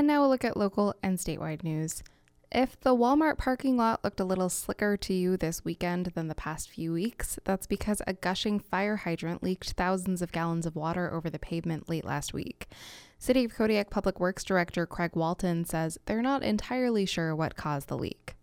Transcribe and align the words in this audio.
And 0.00 0.06
now 0.06 0.20
we'll 0.20 0.30
look 0.30 0.46
at 0.46 0.56
local 0.56 0.94
and 1.02 1.18
statewide 1.18 1.62
news. 1.62 2.02
If 2.50 2.80
the 2.80 2.96
Walmart 2.96 3.36
parking 3.36 3.76
lot 3.76 4.02
looked 4.02 4.18
a 4.18 4.24
little 4.24 4.48
slicker 4.48 4.96
to 4.96 5.12
you 5.12 5.36
this 5.36 5.62
weekend 5.62 6.06
than 6.14 6.26
the 6.26 6.34
past 6.34 6.70
few 6.70 6.94
weeks, 6.94 7.38
that's 7.44 7.66
because 7.66 8.00
a 8.06 8.14
gushing 8.14 8.60
fire 8.60 8.96
hydrant 8.96 9.42
leaked 9.42 9.72
thousands 9.72 10.22
of 10.22 10.32
gallons 10.32 10.64
of 10.64 10.74
water 10.74 11.12
over 11.12 11.28
the 11.28 11.38
pavement 11.38 11.90
late 11.90 12.06
last 12.06 12.32
week. 12.32 12.68
City 13.18 13.44
of 13.44 13.52
Kodiak 13.54 13.90
Public 13.90 14.18
Works 14.18 14.42
Director 14.42 14.86
Craig 14.86 15.10
Walton 15.14 15.66
says 15.66 15.98
they're 16.06 16.22
not 16.22 16.42
entirely 16.42 17.04
sure 17.04 17.36
what 17.36 17.54
caused 17.54 17.88
the 17.88 17.98
leak. 17.98 18.36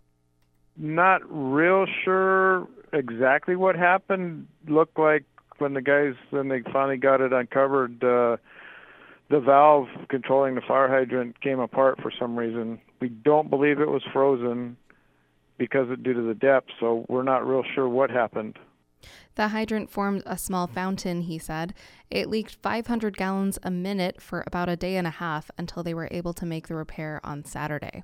Not 0.77 1.21
real 1.25 1.87
sure 2.05 2.67
exactly 2.93 3.55
what 3.55 3.75
happened. 3.75 4.45
Looked 4.67 4.99
like 4.99 5.23
when 5.57 5.73
the 5.73 5.81
guys 5.81 6.13
when 6.29 6.49
they 6.49 6.61
finally 6.71 6.97
got 6.97 7.19
it 7.19 7.33
uncovered, 7.33 8.03
uh, 8.03 8.37
the 9.29 9.39
valve 9.39 9.87
controlling 10.09 10.55
the 10.55 10.61
fire 10.61 10.87
hydrant 10.87 11.39
came 11.41 11.59
apart 11.59 11.99
for 12.01 12.11
some 12.17 12.37
reason. 12.37 12.79
We 13.01 13.09
don't 13.09 13.49
believe 13.49 13.79
it 13.79 13.89
was 13.89 14.03
frozen 14.13 14.77
because 15.57 15.89
of, 15.89 16.03
due 16.03 16.13
to 16.13 16.21
the 16.21 16.33
depth, 16.33 16.69
so 16.79 17.05
we're 17.09 17.23
not 17.23 17.47
real 17.47 17.63
sure 17.75 17.89
what 17.89 18.09
happened. 18.09 18.57
The 19.35 19.49
hydrant 19.49 19.89
formed 19.89 20.23
a 20.25 20.37
small 20.37 20.65
fountain, 20.67 21.21
he 21.21 21.37
said. 21.37 21.73
It 22.09 22.29
leaked 22.29 22.55
500 22.61 23.15
gallons 23.17 23.59
a 23.63 23.69
minute 23.69 24.21
for 24.21 24.43
about 24.47 24.69
a 24.69 24.75
day 24.75 24.95
and 24.95 25.05
a 25.05 25.11
half 25.11 25.51
until 25.57 25.83
they 25.83 25.93
were 25.93 26.07
able 26.09 26.33
to 26.33 26.45
make 26.45 26.67
the 26.67 26.75
repair 26.75 27.19
on 27.23 27.43
Saturday. 27.43 28.03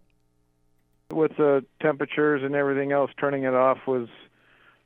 With 1.12 1.36
the 1.38 1.66
temperatures 1.82 2.42
and 2.44 2.56
everything 2.56 2.92
else, 2.92 3.12
turning 3.20 3.44
it 3.44 3.54
off 3.54 3.80
was 3.88 4.08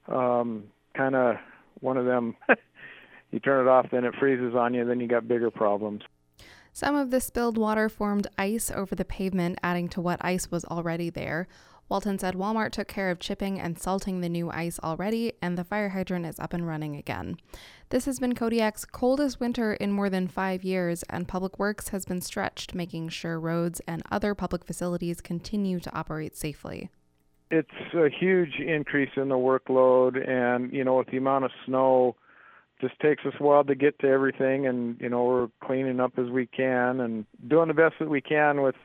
um, 0.07 0.63
kind 0.95 1.15
of 1.15 1.35
one 1.79 1.97
of 1.97 2.05
them. 2.05 2.35
you 3.31 3.39
turn 3.39 3.65
it 3.65 3.69
off, 3.69 3.87
then 3.91 4.05
it 4.05 4.15
freezes 4.19 4.55
on 4.55 4.73
you, 4.73 4.85
then 4.85 4.99
you 4.99 5.07
got 5.07 5.27
bigger 5.27 5.51
problems. 5.51 6.01
Some 6.77 6.95
of 6.95 7.09
the 7.09 7.19
spilled 7.19 7.57
water 7.57 7.89
formed 7.89 8.27
ice 8.37 8.69
over 8.69 8.93
the 8.93 9.03
pavement, 9.03 9.57
adding 9.63 9.89
to 9.89 9.99
what 9.99 10.23
ice 10.23 10.51
was 10.51 10.63
already 10.65 11.09
there. 11.09 11.47
Walton 11.89 12.19
said 12.19 12.35
Walmart 12.35 12.69
took 12.69 12.87
care 12.87 13.09
of 13.09 13.17
chipping 13.17 13.59
and 13.59 13.79
salting 13.79 14.21
the 14.21 14.29
new 14.29 14.51
ice 14.51 14.79
already, 14.83 15.33
and 15.41 15.57
the 15.57 15.63
fire 15.63 15.89
hydrant 15.89 16.27
is 16.27 16.39
up 16.39 16.53
and 16.53 16.67
running 16.67 16.95
again. 16.95 17.37
This 17.89 18.05
has 18.05 18.19
been 18.19 18.35
Kodiak's 18.35 18.85
coldest 18.85 19.39
winter 19.39 19.73
in 19.73 19.91
more 19.91 20.11
than 20.11 20.27
five 20.27 20.63
years, 20.63 21.01
and 21.09 21.27
Public 21.27 21.57
Works 21.57 21.89
has 21.89 22.05
been 22.05 22.21
stretched, 22.21 22.75
making 22.75 23.09
sure 23.09 23.39
roads 23.39 23.81
and 23.87 24.03
other 24.11 24.35
public 24.35 24.63
facilities 24.63 25.19
continue 25.19 25.79
to 25.79 25.95
operate 25.97 26.37
safely. 26.37 26.91
It's 27.49 27.71
a 27.95 28.07
huge 28.07 28.59
increase 28.59 29.09
in 29.15 29.29
the 29.29 29.35
workload, 29.35 30.29
and 30.29 30.71
you 30.71 30.83
know, 30.83 30.97
with 30.97 31.07
the 31.07 31.17
amount 31.17 31.45
of 31.45 31.51
snow 31.65 32.17
just 32.79 32.99
takes 32.99 33.25
us 33.25 33.33
a 33.39 33.43
while 33.43 33.63
to 33.63 33.75
get 33.75 33.97
to 33.99 34.07
everything 34.07 34.67
and 34.67 34.99
you 34.99 35.09
know 35.09 35.23
we're 35.23 35.47
cleaning 35.63 35.99
up 35.99 36.13
as 36.17 36.29
we 36.29 36.45
can 36.45 36.99
and 36.99 37.25
doing 37.47 37.67
the 37.67 37.73
best 37.73 37.95
that 37.99 38.09
we 38.09 38.21
can 38.21 38.61
with 38.61 38.75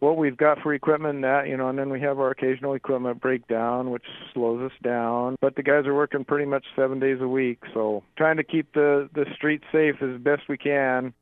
what 0.00 0.16
we've 0.16 0.36
got 0.36 0.58
for 0.60 0.74
equipment 0.74 1.16
and 1.16 1.24
that 1.24 1.48
you 1.48 1.56
know 1.56 1.68
and 1.68 1.78
then 1.78 1.90
we 1.90 2.00
have 2.00 2.18
our 2.18 2.30
occasional 2.30 2.74
equipment 2.74 3.20
breakdown 3.20 3.90
which 3.90 4.04
slows 4.32 4.60
us 4.62 4.76
down 4.82 5.36
but 5.40 5.56
the 5.56 5.62
guys 5.62 5.86
are 5.86 5.94
working 5.94 6.24
pretty 6.24 6.44
much 6.44 6.64
seven 6.76 6.98
days 6.98 7.18
a 7.20 7.28
week 7.28 7.58
so 7.72 8.02
trying 8.16 8.36
to 8.36 8.44
keep 8.44 8.72
the 8.74 9.08
the 9.14 9.26
streets 9.34 9.64
safe 9.72 9.96
as 10.02 10.20
best 10.20 10.42
we 10.48 10.58
can 10.58 11.12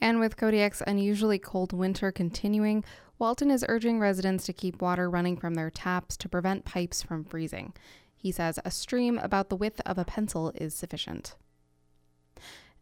and 0.00 0.18
with 0.18 0.36
Kodiak's 0.36 0.82
unusually 0.84 1.38
cold 1.38 1.72
winter 1.72 2.10
continuing, 2.10 2.82
Walton 3.20 3.52
is 3.52 3.64
urging 3.68 4.00
residents 4.00 4.44
to 4.46 4.52
keep 4.52 4.82
water 4.82 5.08
running 5.08 5.36
from 5.36 5.54
their 5.54 5.70
taps 5.70 6.16
to 6.16 6.28
prevent 6.28 6.64
pipes 6.64 7.04
from 7.04 7.22
freezing. 7.22 7.72
He 8.22 8.30
says 8.30 8.60
a 8.64 8.70
stream 8.70 9.18
about 9.18 9.48
the 9.48 9.56
width 9.56 9.80
of 9.84 9.98
a 9.98 10.04
pencil 10.04 10.52
is 10.54 10.76
sufficient. 10.76 11.34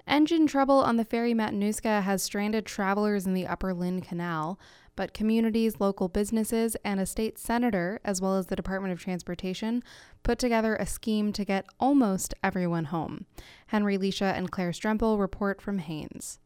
Engine 0.07 0.47
trouble 0.47 0.81
on 0.81 0.99
the 0.99 1.05
ferry 1.05 1.33
Matanuska 1.33 2.03
has 2.03 2.23
stranded 2.23 2.67
travelers 2.67 3.27
in 3.27 3.33
the 3.33 3.47
Upper 3.47 3.73
Lynn 3.73 4.03
Canal, 4.03 4.61
but 4.97 5.15
communities, 5.15 5.81
local 5.81 6.09
businesses, 6.09 6.77
and 6.85 7.01
a 7.01 7.07
state 7.07 7.39
senator, 7.39 8.01
as 8.05 8.21
well 8.21 8.37
as 8.37 8.49
the 8.49 8.57
Department 8.57 8.93
of 8.93 9.01
Transportation, 9.01 9.83
put 10.23 10.39
together 10.39 10.77
a 10.77 10.85
scheme 10.85 11.33
to 11.33 11.43
get 11.43 11.65
almost 11.79 12.35
everyone 12.45 12.87
home. 12.87 13.25
Henry 13.69 13.97
Leasia 13.97 14.37
and 14.37 14.51
Claire 14.51 14.73
Stremple 14.73 15.19
report 15.19 15.63
from 15.63 15.79
Haines. 15.79 16.39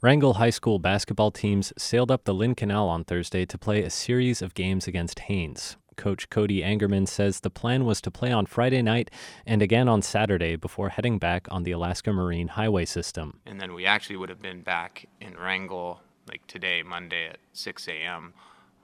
Wrangell 0.00 0.34
High 0.34 0.48
School 0.50 0.78
basketball 0.78 1.30
teams 1.30 1.70
sailed 1.76 2.10
up 2.10 2.24
the 2.24 2.32
Lynn 2.32 2.54
Canal 2.54 2.88
on 2.88 3.04
Thursday 3.04 3.44
to 3.44 3.58
play 3.58 3.82
a 3.82 3.90
series 3.90 4.40
of 4.40 4.54
games 4.54 4.88
against 4.88 5.18
Haines. 5.18 5.76
Coach 6.02 6.28
Cody 6.30 6.62
Angerman 6.62 7.06
says 7.06 7.38
the 7.38 7.48
plan 7.48 7.84
was 7.84 8.00
to 8.00 8.10
play 8.10 8.32
on 8.32 8.44
Friday 8.44 8.82
night 8.82 9.08
and 9.46 9.62
again 9.62 9.88
on 9.88 10.02
Saturday 10.02 10.56
before 10.56 10.88
heading 10.88 11.16
back 11.16 11.46
on 11.48 11.62
the 11.62 11.70
Alaska 11.70 12.12
Marine 12.12 12.48
Highway 12.48 12.86
System. 12.86 13.38
And 13.46 13.60
then 13.60 13.72
we 13.72 13.86
actually 13.86 14.16
would 14.16 14.28
have 14.28 14.42
been 14.42 14.62
back 14.62 15.06
in 15.20 15.36
Wrangell 15.36 16.00
like 16.28 16.44
today, 16.48 16.82
Monday 16.82 17.28
at 17.28 17.38
6 17.52 17.86
a.m. 17.86 18.34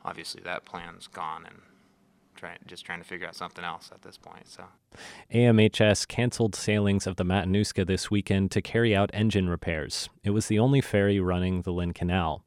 Obviously, 0.05 0.43
that 0.45 0.65
plan's 0.65 1.09
gone 1.09 1.45
and 1.45 1.57
try, 2.37 2.57
just 2.67 2.85
trying 2.85 3.01
to 3.01 3.05
figure 3.05 3.27
out 3.27 3.35
something 3.35 3.65
else 3.65 3.91
at 3.93 4.03
this 4.03 4.17
point. 4.17 4.47
So, 4.47 4.67
AMHS 5.35 6.07
canceled 6.07 6.55
sailings 6.55 7.05
of 7.05 7.17
the 7.17 7.25
Matanuska 7.25 7.85
this 7.85 8.13
weekend 8.13 8.53
to 8.53 8.63
carry 8.63 8.95
out 8.95 9.11
engine 9.13 9.49
repairs. 9.49 10.09
It 10.23 10.31
was 10.31 10.47
the 10.47 10.61
only 10.61 10.81
ferry 10.81 11.19
running 11.19 11.63
the 11.63 11.73
Lynn 11.73 11.95
Canal. 11.95 12.45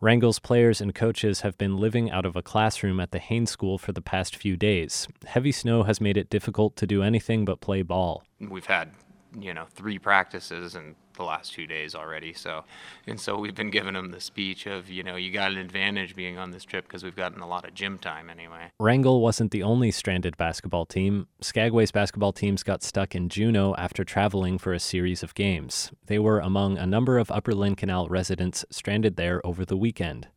Wrangell's 0.00 0.38
players 0.38 0.80
and 0.80 0.94
coaches 0.94 1.40
have 1.42 1.56
been 1.58 1.76
living 1.76 2.10
out 2.10 2.26
of 2.26 2.36
a 2.36 2.42
classroom 2.42 3.00
at 3.00 3.10
the 3.10 3.18
Haines 3.18 3.50
School 3.50 3.78
for 3.78 3.92
the 3.92 4.00
past 4.00 4.36
few 4.36 4.56
days. 4.56 5.08
Heavy 5.26 5.52
snow 5.52 5.84
has 5.84 6.00
made 6.00 6.16
it 6.16 6.30
difficult 6.30 6.76
to 6.76 6.86
do 6.86 7.02
anything 7.02 7.44
but 7.44 7.60
play 7.60 7.82
ball. 7.82 8.24
We've 8.40 8.66
had, 8.66 8.90
you 9.38 9.54
know, 9.54 9.66
three 9.70 9.98
practices 9.98 10.74
and 10.74 10.94
the 11.14 11.24
last 11.24 11.52
two 11.52 11.66
days 11.66 11.94
already. 11.94 12.32
So, 12.32 12.64
and 13.06 13.18
so 13.18 13.38
we've 13.38 13.54
been 13.54 13.70
giving 13.70 13.94
them 13.94 14.10
the 14.10 14.20
speech 14.20 14.66
of, 14.66 14.90
you 14.90 15.02
know, 15.02 15.16
you 15.16 15.32
got 15.32 15.52
an 15.52 15.58
advantage 15.58 16.14
being 16.14 16.38
on 16.38 16.50
this 16.50 16.64
trip 16.64 16.86
because 16.86 17.02
we've 17.02 17.16
gotten 17.16 17.40
a 17.40 17.46
lot 17.46 17.66
of 17.66 17.74
gym 17.74 17.98
time 17.98 18.30
anyway. 18.30 18.70
Wrangell 18.78 19.20
wasn't 19.20 19.50
the 19.50 19.62
only 19.62 19.90
stranded 19.90 20.36
basketball 20.36 20.86
team. 20.86 21.26
Skagway's 21.40 21.92
basketball 21.92 22.32
teams 22.32 22.62
got 22.62 22.82
stuck 22.82 23.14
in 23.14 23.28
Juneau 23.28 23.74
after 23.76 24.04
traveling 24.04 24.58
for 24.58 24.72
a 24.72 24.80
series 24.80 25.22
of 25.22 25.34
games. 25.34 25.90
They 26.06 26.18
were 26.18 26.40
among 26.40 26.78
a 26.78 26.86
number 26.86 27.18
of 27.18 27.30
Upper 27.30 27.54
Lynn 27.54 27.74
Canal 27.76 28.08
residents 28.08 28.64
stranded 28.70 29.16
there 29.16 29.44
over 29.46 29.64
the 29.64 29.76
weekend. 29.76 30.28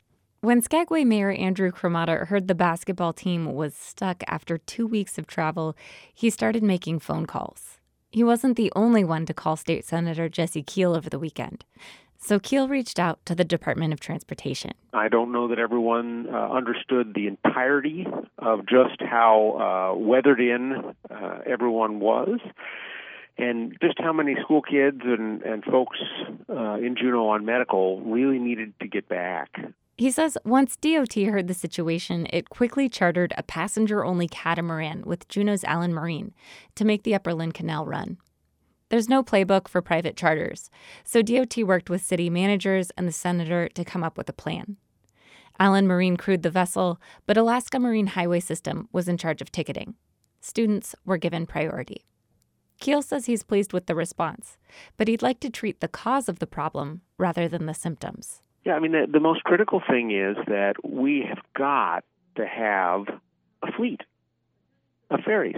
When 0.42 0.62
Skagway 0.62 1.04
Mayor 1.04 1.32
Andrew 1.32 1.72
Cremata 1.72 2.28
heard 2.28 2.48
the 2.48 2.54
basketball 2.54 3.12
team 3.12 3.56
was 3.56 3.76
stuck 3.76 4.24
after 4.28 4.60
two 4.60 4.86
weeks 4.86 5.18
of 5.18 5.26
travel, 5.26 5.76
he 6.14 6.30
started 6.30 6.62
making 6.62 7.00
phone 7.00 7.26
calls. 7.26 7.77
He 8.10 8.24
wasn't 8.24 8.58
the 8.58 8.72
only 8.76 9.04
one 9.04 9.26
to 9.26 9.34
call 9.34 9.56
State 9.56 9.86
Senator 9.86 10.30
Jesse 10.30 10.64
Kiehl 10.64 10.96
over 10.96 11.10
the 11.10 11.20
weekend. 11.20 11.66
So 12.20 12.40
Kiehl 12.40 12.70
reached 12.70 13.00
out 13.00 13.20
to 13.26 13.36
the 13.36 13.46
Department 13.46 13.94
of 13.94 14.00
Transportation. 14.00 14.72
I 14.94 15.08
don't 15.08 15.32
know 15.32 15.48
that 15.50 15.60
everyone 15.60 16.28
uh, 16.30 16.50
understood 16.50 17.14
the 17.14 17.28
entirety 17.28 18.08
of 18.40 18.66
just 18.68 19.00
how 19.00 19.94
uh, 19.94 19.98
weathered 19.98 20.42
in 20.42 20.94
uh, 21.10 21.40
everyone 21.46 22.00
was 22.00 22.40
and 23.38 23.78
just 23.82 24.00
how 24.00 24.12
many 24.12 24.36
school 24.42 24.62
kids 24.62 25.02
and, 25.04 25.44
and 25.44 25.64
folks 25.64 26.00
uh, 26.50 26.76
in 26.76 26.96
Juneau 26.98 27.30
on 27.30 27.46
medical 27.46 28.02
really 28.02 28.40
needed 28.40 28.74
to 28.82 28.88
get 28.88 29.08
back. 29.08 29.52
He 29.98 30.12
says 30.12 30.38
once 30.46 30.76
DOT 30.76 31.14
heard 31.16 31.48
the 31.48 31.56
situation, 31.56 32.28
it 32.30 32.50
quickly 32.50 32.88
chartered 32.88 33.34
a 33.36 33.42
passenger 33.42 34.06
only 34.06 34.28
catamaran 34.28 35.02
with 35.06 35.28
Juneau's 35.28 35.64
Allen 35.64 35.92
Marine 35.92 36.36
to 36.76 36.86
make 36.86 37.02
the 37.02 37.16
Upper 37.16 37.34
Lynn 37.34 37.52
Canal 37.52 37.84
run. 37.86 38.18
There's 38.90 39.10
no 39.10 39.24
playbook 39.24 39.68
for 39.68 39.82
private 39.82 40.16
charters, 40.16 40.70
so 41.04 41.24
DOT 41.24 41.58
worked 41.58 41.90
with 41.90 42.06
city 42.06 42.30
managers 42.30 42.92
and 42.92 43.08
the 43.08 43.12
senator 43.12 43.68
to 43.70 43.84
come 43.84 44.04
up 44.04 44.18
with 44.18 44.30
a 44.30 44.34
plan. 44.34 44.78
Allen 45.60 45.88
Marine 45.88 46.16
crewed 46.16 46.44
the 46.44 46.52
vessel, 46.52 47.02
but 47.26 47.36
Alaska 47.36 47.80
Marine 47.80 48.08
Highway 48.08 48.40
System 48.40 48.88
was 48.92 49.08
in 49.08 49.18
charge 49.18 49.42
of 49.42 49.52
ticketing. 49.52 49.96
Students 50.40 50.94
were 51.06 51.18
given 51.18 51.48
priority. 51.48 52.06
Kiehl 52.80 53.04
says 53.04 53.26
he's 53.26 53.42
pleased 53.42 53.74
with 53.74 53.88
the 53.88 53.96
response, 53.96 54.58
but 54.96 55.08
he'd 55.08 55.24
like 55.24 55.40
to 55.40 55.50
treat 55.50 55.82
the 55.82 55.88
cause 55.88 56.30
of 56.30 56.38
the 56.38 56.46
problem 56.46 57.02
rather 57.18 57.48
than 57.48 57.66
the 57.66 57.74
symptoms. 57.74 58.42
Yeah, 58.68 58.74
I 58.74 58.80
mean, 58.80 58.92
the, 58.92 59.08
the 59.10 59.22
most 59.22 59.46
critical 59.46 59.82
thing 59.90 60.12
is 60.12 60.36
that 60.48 60.74
we 60.84 61.26
have 61.26 61.40
got 61.56 62.04
to 62.36 62.46
have 62.46 63.06
a 63.64 63.72
fleet 63.72 64.02
of 65.10 65.22
ferries. 65.22 65.56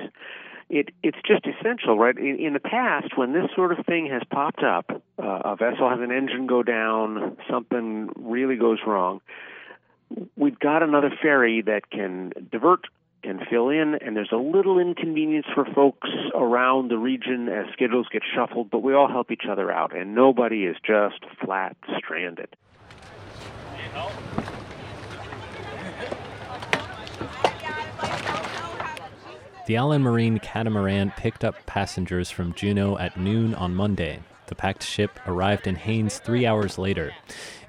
It, 0.70 0.90
it's 1.02 1.18
just 1.26 1.44
essential, 1.48 1.98
right? 1.98 2.16
In, 2.16 2.38
in 2.40 2.54
the 2.54 2.60
past, 2.60 3.18
when 3.18 3.34
this 3.34 3.50
sort 3.56 3.72
of 3.72 3.84
thing 3.88 4.06
has 4.12 4.22
popped 4.30 4.62
up, 4.62 4.92
uh, 5.18 5.24
a 5.44 5.56
vessel 5.56 5.90
has 5.90 6.00
an 6.02 6.12
engine 6.12 6.46
go 6.46 6.62
down, 6.62 7.36
something 7.50 8.12
really 8.16 8.58
goes 8.58 8.78
wrong, 8.86 9.22
we've 10.38 10.60
got 10.60 10.84
another 10.84 11.10
ferry 11.20 11.64
that 11.64 11.90
can 11.90 12.32
divert 12.52 12.86
and 13.24 13.42
fill 13.50 13.70
in, 13.70 13.96
and 13.96 14.16
there's 14.16 14.32
a 14.32 14.38
little 14.38 14.78
inconvenience 14.78 15.48
for 15.56 15.66
folks 15.66 16.10
around 16.36 16.92
the 16.92 16.98
region 17.00 17.50
as 17.50 17.66
schedules 17.74 18.06
get 18.12 18.22
shuffled, 18.36 18.70
but 18.70 18.84
we 18.84 18.94
all 18.94 19.08
help 19.08 19.32
each 19.32 19.46
other 19.50 19.72
out, 19.72 19.98
and 19.98 20.14
nobody 20.14 20.66
is 20.66 20.76
just 20.86 21.26
flat 21.44 21.76
stranded. 21.98 22.56
The 29.70 29.76
Allen 29.76 30.02
Marine 30.02 30.40
catamaran 30.40 31.12
picked 31.16 31.44
up 31.44 31.56
passengers 31.68 32.32
from 32.32 32.54
Juneau 32.54 32.98
at 32.98 33.18
noon 33.18 33.54
on 33.54 33.76
Monday. 33.76 34.20
The 34.48 34.56
packed 34.56 34.82
ship 34.82 35.20
arrived 35.28 35.68
in 35.68 35.76
Haines 35.76 36.18
three 36.18 36.48
hours 36.48 36.80
later. 36.80 37.14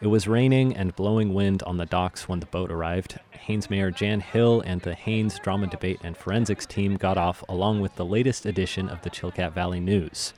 It 0.00 0.06
was 0.06 0.26
raining 0.26 0.74
and 0.74 0.96
blowing 0.96 1.34
wind 1.34 1.62
on 1.64 1.76
the 1.76 1.84
docks 1.84 2.26
when 2.26 2.40
the 2.40 2.46
boat 2.46 2.70
arrived. 2.70 3.18
Haines 3.32 3.68
Mayor 3.68 3.90
Jan 3.90 4.20
Hill 4.20 4.62
and 4.62 4.80
the 4.80 4.94
Haines 4.94 5.38
Drama 5.40 5.66
Debate 5.66 6.00
and 6.02 6.16
Forensics 6.16 6.64
team 6.64 6.96
got 6.96 7.18
off 7.18 7.44
along 7.50 7.82
with 7.82 7.96
the 7.96 8.04
latest 8.06 8.46
edition 8.46 8.88
of 8.88 9.02
the 9.02 9.10
Chilkat 9.10 9.52
Valley 9.52 9.78
News. 9.78 10.32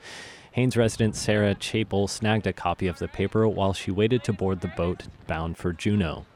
Haines 0.53 0.77
resident 0.77 1.15
Sarah 1.15 1.55
Chapel 1.55 2.07
snagged 2.07 2.45
a 2.45 2.53
copy 2.53 2.85
of 2.85 2.99
the 2.99 3.07
paper 3.07 3.47
while 3.47 3.73
she 3.73 3.89
waited 3.89 4.23
to 4.25 4.33
board 4.33 4.61
the 4.61 4.67
boat 4.67 5.07
bound 5.25 5.57
for 5.57 5.73
Juneau. 5.73 6.27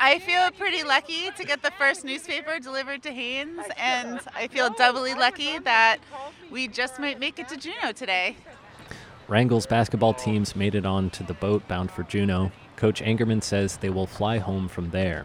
I 0.00 0.18
feel 0.18 0.50
pretty 0.58 0.82
lucky 0.82 1.30
to 1.36 1.44
get 1.44 1.62
the 1.62 1.70
first 1.78 2.04
newspaper 2.04 2.58
delivered 2.58 3.04
to 3.04 3.12
Haines, 3.12 3.64
and 3.76 4.18
I 4.34 4.48
feel 4.48 4.70
doubly 4.70 5.14
lucky 5.14 5.60
that 5.60 5.98
we 6.50 6.66
just 6.66 6.98
might 6.98 7.20
make 7.20 7.38
it 7.38 7.46
to 7.50 7.56
Juneau 7.56 7.92
today. 7.92 8.36
Wrangell's 9.28 9.66
basketball 9.66 10.14
teams 10.14 10.56
made 10.56 10.74
it 10.74 10.84
on 10.84 11.08
to 11.10 11.22
the 11.22 11.34
boat 11.34 11.66
bound 11.68 11.92
for 11.92 12.02
Juneau. 12.02 12.50
Coach 12.74 13.00
Angerman 13.00 13.44
says 13.44 13.76
they 13.76 13.90
will 13.90 14.08
fly 14.08 14.38
home 14.38 14.66
from 14.66 14.90
there. 14.90 15.24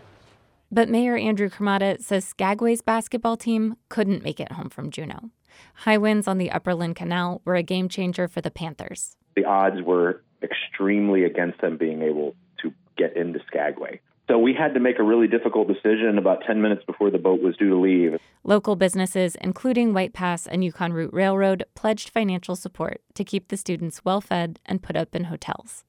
But 0.71 0.89
Mayor 0.89 1.17
Andrew 1.17 1.49
Cremata 1.49 1.99
says 1.99 2.23
Skagway's 2.23 2.81
basketball 2.81 3.35
team 3.35 3.77
couldn't 3.89 4.21
make 4.21 4.39
it 4.39 4.51
home 4.51 4.69
from 4.69 4.91
Juneau. 4.91 5.31
High 5.73 5.97
winds 5.97 6.27
on 6.27 6.37
the 6.37 6.51
Upper 6.51 6.73
Lynn 6.73 6.93
Canal 6.93 7.41
were 7.45 7.55
a 7.55 7.63
game 7.63 7.89
changer 7.89 8.27
for 8.27 8.41
the 8.41 8.51
Panthers. 8.51 9.15
The 9.35 9.45
odds 9.45 9.81
were 9.81 10.23
extremely 10.41 11.23
against 11.23 11.61
them 11.61 11.77
being 11.77 12.01
able 12.01 12.35
to 12.61 12.73
get 12.97 13.15
into 13.15 13.39
Skagway. 13.47 13.99
So 14.27 14.37
we 14.37 14.53
had 14.53 14.73
to 14.73 14.81
make 14.81 14.99
a 14.99 15.03
really 15.03 15.27
difficult 15.27 15.69
decision 15.69 16.17
about 16.17 16.43
10 16.45 16.61
minutes 16.61 16.83
before 16.85 17.09
the 17.09 17.17
boat 17.17 17.41
was 17.41 17.55
due 17.55 17.69
to 17.69 17.77
leave. 17.77 18.19
Local 18.43 18.75
businesses, 18.75 19.37
including 19.39 19.93
White 19.93 20.11
Pass 20.11 20.47
and 20.47 20.65
Yukon 20.65 20.91
Route 20.91 21.13
Railroad, 21.13 21.63
pledged 21.75 22.09
financial 22.09 22.57
support 22.57 23.01
to 23.13 23.23
keep 23.23 23.47
the 23.47 23.55
students 23.55 24.03
well 24.03 24.19
fed 24.19 24.59
and 24.65 24.83
put 24.83 24.97
up 24.97 25.15
in 25.15 25.25
hotels. 25.25 25.85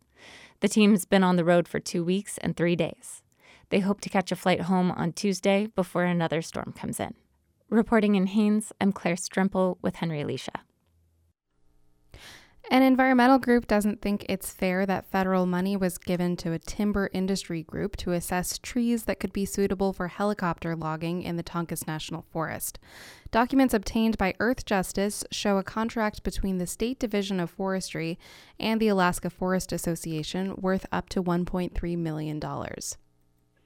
The 0.60 0.68
team's 0.68 1.04
been 1.04 1.24
on 1.24 1.36
the 1.36 1.44
road 1.44 1.66
for 1.66 1.80
two 1.80 2.04
weeks 2.04 2.38
and 2.38 2.56
three 2.56 2.76
days. 2.76 3.22
They 3.70 3.80
hope 3.80 4.00
to 4.02 4.08
catch 4.08 4.30
a 4.30 4.36
flight 4.36 4.62
home 4.62 4.92
on 4.92 5.12
Tuesday 5.12 5.66
before 5.74 6.04
another 6.04 6.40
storm 6.40 6.72
comes 6.76 7.00
in. 7.00 7.14
Reporting 7.70 8.14
in 8.14 8.28
Haines, 8.28 8.72
I'm 8.80 8.92
Claire 8.92 9.16
Stremple 9.16 9.76
with 9.82 9.96
Henry 9.96 10.24
Leasia. 10.24 10.60
An 12.70 12.82
environmental 12.82 13.38
group 13.38 13.66
doesn't 13.66 14.00
think 14.00 14.24
it's 14.26 14.50
fair 14.50 14.86
that 14.86 15.10
federal 15.10 15.44
money 15.44 15.76
was 15.76 15.98
given 15.98 16.34
to 16.36 16.52
a 16.52 16.58
timber 16.58 17.10
industry 17.12 17.62
group 17.62 17.94
to 17.96 18.12
assess 18.12 18.56
trees 18.56 19.02
that 19.02 19.20
could 19.20 19.34
be 19.34 19.44
suitable 19.44 19.92
for 19.92 20.08
helicopter 20.08 20.74
logging 20.74 21.22
in 21.22 21.36
the 21.36 21.42
Tongass 21.42 21.86
National 21.86 22.22
Forest. 22.22 22.78
Documents 23.30 23.74
obtained 23.74 24.16
by 24.16 24.32
Earthjustice 24.40 25.24
show 25.30 25.58
a 25.58 25.62
contract 25.62 26.22
between 26.22 26.56
the 26.56 26.66
State 26.66 26.98
Division 26.98 27.38
of 27.38 27.50
Forestry 27.50 28.18
and 28.58 28.80
the 28.80 28.88
Alaska 28.88 29.28
Forest 29.28 29.72
Association 29.72 30.54
worth 30.56 30.86
up 30.90 31.10
to 31.10 31.22
$1.3 31.22 31.98
million. 31.98 32.42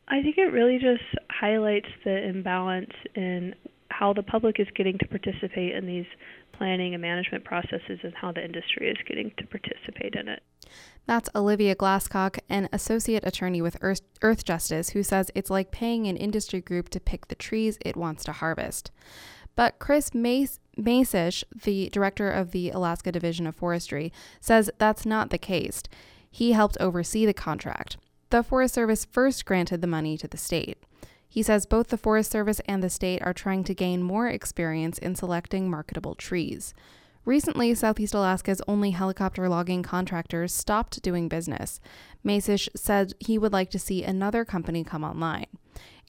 I 0.09 0.23
think 0.23 0.39
it 0.39 0.53
really 0.53 0.79
just 0.81 1.05
highlights 1.31 1.89
the 2.05 2.29
imbalance 2.29 2.91
in 3.15 3.55
how 3.93 4.13
the 4.13 4.23
public 4.23 4.59
is 4.59 4.67
getting 4.75 4.99
to 4.99 5.07
participate 5.07 5.75
in 5.75 5.87
these 5.87 6.07
planning 6.53 6.95
and 6.95 7.03
management 7.03 7.45
processes 7.45 8.01
and 8.03 8.15
how 8.15 8.33
the 8.33 8.45
industry 8.45 8.89
is 8.89 8.97
getting 9.07 9.33
to 9.37 9.47
participate 9.47 10.15
in 10.15 10.29
it. 10.29 10.43
That's 11.07 11.29
Olivia 11.35 11.75
Glasscock, 11.75 12.39
an 12.49 12.69
associate 12.73 13.27
attorney 13.27 13.61
with 13.61 13.79
Earthjustice, 13.81 14.93
who 14.93 15.03
says 15.03 15.31
it's 15.35 15.51
like 15.51 15.71
paying 15.71 16.07
an 16.07 16.17
industry 16.17 16.61
group 16.61 16.89
to 16.91 17.01
pick 17.01 17.29
the 17.29 17.35
trees 17.35 17.79
it 17.81 17.97
wants 17.97 18.25
to 18.25 18.33
harvest. 18.33 18.91
But 19.55 19.79
Chris 19.79 20.11
Maisch, 20.11 21.45
the 21.65 21.91
director 21.91 22.31
of 22.31 22.53
the 22.53 22.71
Alaska 22.71 23.13
Division 23.13 23.47
of 23.47 23.57
Forestry, 23.57 24.13
says 24.41 24.71
that's 24.79 25.05
not 25.05 25.31
the 25.31 25.39
case. 25.39 25.83
He 26.31 26.53
helped 26.53 26.79
oversee 26.81 27.27
the 27.27 27.35
contract. 27.35 27.99
The 28.31 28.43
Forest 28.43 28.75
Service 28.75 29.05
first 29.05 29.45
granted 29.45 29.83
the 29.83 29.87
money 29.87 30.17
to 30.17 30.27
the 30.27 30.39
state. 30.39 30.79
He 31.33 31.43
says 31.43 31.65
both 31.65 31.89
the 31.89 31.97
Forest 31.97 32.31
Service 32.31 32.61
and 32.67 32.83
the 32.83 32.91
state 32.91 33.23
are 33.23 33.33
trying 33.33 33.65
to 33.65 33.75
gain 33.75 34.03
more 34.03 34.29
experience 34.29 34.99
in 34.99 35.15
selecting 35.15 35.71
marketable 35.71 36.15
trees. 36.15 36.75
Recently, 37.25 37.75
Southeast 37.75 38.13
Alaska's 38.13 38.61
only 38.69 38.91
helicopter 38.91 39.49
logging 39.49 39.83
contractors 39.83 40.53
stopped 40.53 41.01
doing 41.01 41.29
business. 41.29 41.81
Maisch 42.23 42.69
said 42.77 43.15
he 43.19 43.39
would 43.39 43.51
like 43.55 43.71
to 43.71 43.79
see 43.79 44.05
another 44.05 44.45
company 44.45 44.85
come 44.85 45.03
online. 45.03 45.47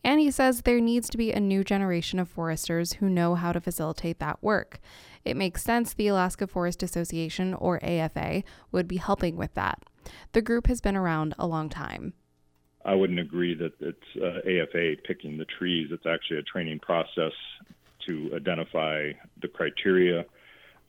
And 0.03 0.19
he 0.19 0.29
says 0.29 0.63
there 0.63 0.81
needs 0.81 1.09
to 1.11 1.17
be 1.17 1.31
a 1.31 1.39
new 1.39 1.63
generation 1.63 2.19
of 2.19 2.27
foresters 2.27 2.95
who 2.95 3.07
know 3.07 3.35
how 3.35 3.53
to 3.53 3.61
facilitate 3.61 4.19
that 4.19 4.43
work. 4.43 4.81
It 5.23 5.37
makes 5.37 5.63
sense 5.63 5.93
the 5.93 6.07
Alaska 6.07 6.47
Forest 6.47 6.83
Association, 6.83 7.53
or 7.53 7.81
AFA, 7.81 8.43
would 8.73 8.89
be 8.89 8.97
helping 8.97 9.37
with 9.37 9.53
that. 9.53 9.81
The 10.33 10.41
group 10.41 10.67
has 10.67 10.81
been 10.81 10.97
around 10.97 11.33
a 11.39 11.47
long 11.47 11.69
time. 11.69 12.11
I 12.85 12.95
wouldn't 12.95 13.19
agree 13.19 13.55
that 13.55 13.73
it's 13.79 13.97
uh, 14.17 14.39
AFA 14.49 14.95
picking 15.07 15.37
the 15.37 15.45
trees. 15.45 15.89
It's 15.91 16.05
actually 16.05 16.39
a 16.39 16.43
training 16.43 16.79
process 16.79 17.31
to 18.07 18.31
identify 18.35 19.11
the 19.41 19.47
criteria 19.47 20.25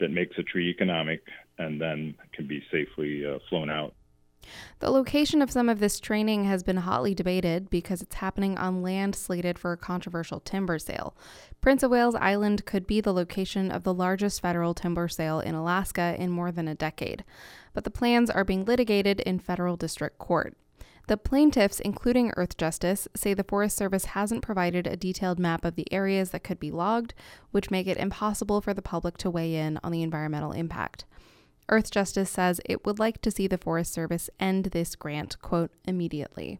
that 0.00 0.10
makes 0.10 0.36
a 0.38 0.42
tree 0.42 0.70
economic 0.70 1.22
and 1.58 1.80
then 1.80 2.14
can 2.32 2.48
be 2.48 2.62
safely 2.70 3.24
uh, 3.24 3.38
flown 3.48 3.70
out. 3.70 3.94
The 4.80 4.90
location 4.90 5.40
of 5.40 5.50
some 5.50 5.68
of 5.68 5.80
this 5.80 6.00
training 6.00 6.44
has 6.44 6.62
been 6.62 6.78
hotly 6.78 7.14
debated 7.14 7.70
because 7.70 8.02
it's 8.02 8.16
happening 8.16 8.58
on 8.58 8.82
land 8.82 9.14
slated 9.14 9.58
for 9.58 9.72
a 9.72 9.76
controversial 9.76 10.40
timber 10.40 10.78
sale. 10.78 11.16
Prince 11.60 11.82
of 11.82 11.90
Wales 11.90 12.14
Island 12.16 12.66
could 12.66 12.86
be 12.86 13.00
the 13.00 13.14
location 13.14 13.70
of 13.70 13.84
the 13.84 13.94
largest 13.94 14.42
federal 14.42 14.74
timber 14.74 15.08
sale 15.08 15.40
in 15.40 15.54
Alaska 15.54 16.14
in 16.18 16.30
more 16.30 16.52
than 16.52 16.68
a 16.68 16.74
decade, 16.74 17.24
but 17.72 17.84
the 17.84 17.90
plans 17.90 18.28
are 18.28 18.44
being 18.44 18.64
litigated 18.64 19.20
in 19.20 19.38
federal 19.38 19.76
district 19.76 20.18
court. 20.18 20.54
The 21.06 21.16
plaintiffs, 21.18 21.80
including 21.80 22.30
Earthjustice, 22.30 23.06
say 23.14 23.34
the 23.34 23.44
Forest 23.44 23.76
Service 23.76 24.06
hasn't 24.06 24.42
provided 24.42 24.86
a 24.86 24.96
detailed 24.96 25.38
map 25.38 25.64
of 25.64 25.74
the 25.74 25.92
areas 25.92 26.30
that 26.30 26.44
could 26.44 26.58
be 26.58 26.70
logged, 26.70 27.12
which 27.50 27.70
make 27.70 27.86
it 27.86 27.98
impossible 27.98 28.62
for 28.62 28.72
the 28.72 28.80
public 28.80 29.18
to 29.18 29.30
weigh 29.30 29.54
in 29.54 29.78
on 29.82 29.92
the 29.92 30.02
environmental 30.02 30.52
impact. 30.52 31.04
Earthjustice 31.68 32.28
says 32.28 32.60
it 32.64 32.86
would 32.86 32.98
like 32.98 33.20
to 33.22 33.30
see 33.30 33.46
the 33.46 33.58
Forest 33.58 33.92
Service 33.92 34.30
end 34.40 34.66
this 34.66 34.96
grant, 34.96 35.40
quote, 35.42 35.70
immediately. 35.86 36.58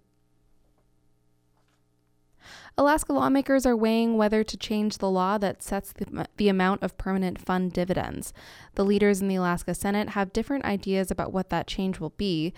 Alaska 2.76 3.12
lawmakers 3.12 3.64
are 3.64 3.76
weighing 3.76 4.16
whether 4.16 4.42
to 4.42 4.56
change 4.56 4.98
the 4.98 5.10
law 5.10 5.38
that 5.38 5.62
sets 5.62 5.92
the, 5.92 6.26
the, 6.36 6.48
amount 6.48 6.82
of 6.82 6.98
permanent 6.98 7.40
fund 7.40 7.72
dividends. 7.72 8.32
The 8.74 8.84
leaders 8.84 9.22
in 9.22 9.28
the 9.28 9.36
Alaska 9.36 9.74
Senate 9.74 10.10
have 10.10 10.32
different 10.32 10.64
ideas 10.64 11.10
about 11.10 11.32
what 11.32 11.50
that 11.50 11.66
change 11.66 12.00
will 12.00 12.10
be, 12.10 12.52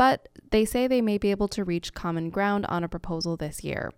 but 0.00 0.30
they 0.50 0.64
say 0.64 0.86
they 0.86 1.02
may 1.02 1.18
be 1.18 1.30
able 1.30 1.46
to 1.46 1.62
reach 1.62 1.92
common 1.92 2.30
ground 2.30 2.64
on 2.70 2.82
a 2.82 2.88
proposal 2.88 3.36
this 3.36 3.62
year. 3.62 3.92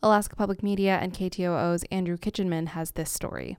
Alaska 0.00 0.36
Public 0.36 0.62
Media 0.62 0.96
and 1.02 1.12
KTOO's 1.12 1.82
Andrew 1.90 2.16
Kitchenman 2.16 2.66
has 2.66 2.92
this 2.92 3.10
story. 3.10 3.58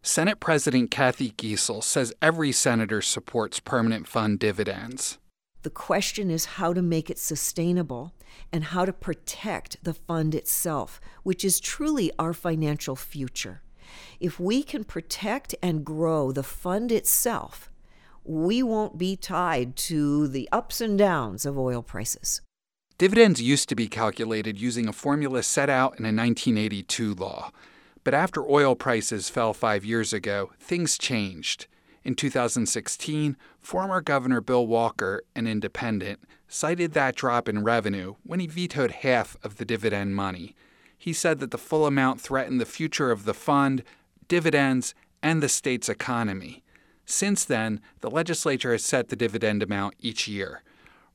Senate 0.00 0.40
President 0.40 0.90
Kathy 0.90 1.32
Giessel 1.32 1.84
says 1.84 2.14
every 2.22 2.52
senator 2.52 3.02
supports 3.02 3.60
permanent 3.60 4.08
fund 4.08 4.38
dividends. 4.38 5.18
The 5.60 5.68
question 5.68 6.30
is 6.30 6.56
how 6.56 6.72
to 6.72 6.80
make 6.80 7.10
it 7.10 7.18
sustainable 7.18 8.14
and 8.50 8.64
how 8.64 8.86
to 8.86 8.92
protect 8.94 9.84
the 9.84 9.92
fund 9.92 10.34
itself, 10.34 11.02
which 11.22 11.44
is 11.44 11.60
truly 11.60 12.10
our 12.18 12.32
financial 12.32 12.96
future. 12.96 13.60
If 14.20 14.40
we 14.40 14.62
can 14.62 14.84
protect 14.84 15.54
and 15.62 15.84
grow 15.84 16.32
the 16.32 16.42
fund 16.42 16.90
itself, 16.90 17.69
we 18.24 18.62
won't 18.62 18.98
be 18.98 19.16
tied 19.16 19.76
to 19.76 20.28
the 20.28 20.48
ups 20.52 20.80
and 20.80 20.98
downs 20.98 21.46
of 21.46 21.58
oil 21.58 21.82
prices. 21.82 22.40
Dividends 22.98 23.40
used 23.40 23.68
to 23.70 23.74
be 23.74 23.88
calculated 23.88 24.60
using 24.60 24.86
a 24.86 24.92
formula 24.92 25.42
set 25.42 25.70
out 25.70 25.98
in 25.98 26.04
a 26.04 26.12
1982 26.12 27.14
law. 27.14 27.50
But 28.04 28.14
after 28.14 28.44
oil 28.44 28.74
prices 28.74 29.30
fell 29.30 29.54
five 29.54 29.84
years 29.84 30.12
ago, 30.12 30.50
things 30.58 30.98
changed. 30.98 31.66
In 32.02 32.14
2016, 32.14 33.36
former 33.60 34.00
Governor 34.00 34.40
Bill 34.40 34.66
Walker, 34.66 35.22
an 35.34 35.46
independent, 35.46 36.20
cited 36.48 36.92
that 36.92 37.14
drop 37.14 37.48
in 37.48 37.62
revenue 37.62 38.14
when 38.22 38.40
he 38.40 38.46
vetoed 38.46 38.90
half 38.90 39.36
of 39.42 39.56
the 39.56 39.64
dividend 39.64 40.16
money. 40.16 40.54
He 40.96 41.12
said 41.12 41.40
that 41.40 41.50
the 41.50 41.58
full 41.58 41.86
amount 41.86 42.20
threatened 42.20 42.60
the 42.60 42.66
future 42.66 43.10
of 43.10 43.24
the 43.24 43.34
fund, 43.34 43.82
dividends, 44.28 44.94
and 45.22 45.42
the 45.42 45.48
state's 45.48 45.88
economy. 45.88 46.62
Since 47.10 47.44
then, 47.44 47.80
the 48.02 48.10
legislature 48.10 48.70
has 48.70 48.84
set 48.84 49.08
the 49.08 49.16
dividend 49.16 49.64
amount 49.64 49.94
each 49.98 50.28
year. 50.28 50.62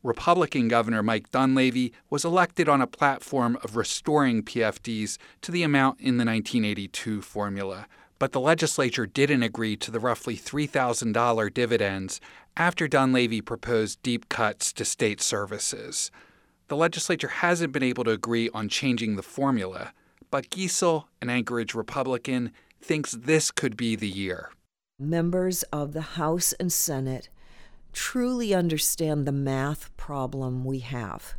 Republican 0.04 0.68
Governor 0.68 1.02
Mike 1.02 1.32
Dunleavy 1.32 1.94
was 2.10 2.26
elected 2.26 2.68
on 2.68 2.82
a 2.82 2.86
platform 2.86 3.58
of 3.64 3.78
restoring 3.78 4.44
PFDs 4.44 5.18
to 5.42 5.54
the 5.54 5.64
amount 5.64 6.02
in 6.02 6.18
the 6.18 6.26
1982 6.26 7.22
formula, 7.22 7.88
but 8.20 8.34
the 8.34 8.42
legislature 8.42 9.06
didn't 9.06 9.44
agree 9.44 9.78
to 9.78 9.90
the 9.90 10.02
roughly 10.02 10.36
$3,000 10.36 11.54
dividends 11.54 12.20
after 12.58 12.90
Dunleavy 12.90 13.40
proposed 13.40 14.04
deep 14.04 14.28
cuts 14.28 14.74
to 14.74 14.84
state 14.84 15.22
services. 15.22 16.12
The 16.68 16.76
legislature 16.76 17.30
hasn't 17.30 17.72
been 17.72 17.84
able 17.84 18.04
to 18.04 18.12
agree 18.12 18.50
on 18.54 18.68
changing 18.68 19.16
the 19.16 19.24
formula, 19.24 19.94
but 20.30 20.50
Giessel, 20.50 21.06
an 21.22 21.30
Anchorage 21.30 21.74
Republican, 21.74 22.52
thinks 22.82 23.14
this 23.14 23.50
could 23.50 23.78
be 23.78 23.96
the 23.96 24.10
year 24.10 24.52
members 25.00 25.64
of 25.64 25.94
the 25.94 26.02
House 26.02 26.54
and 26.54 26.72
Senate 26.72 27.30
truly 27.94 28.54
understand 28.54 29.26
the 29.26 29.32
math 29.32 29.96
problem 29.98 30.66
we 30.66 30.80
have. 30.80 31.36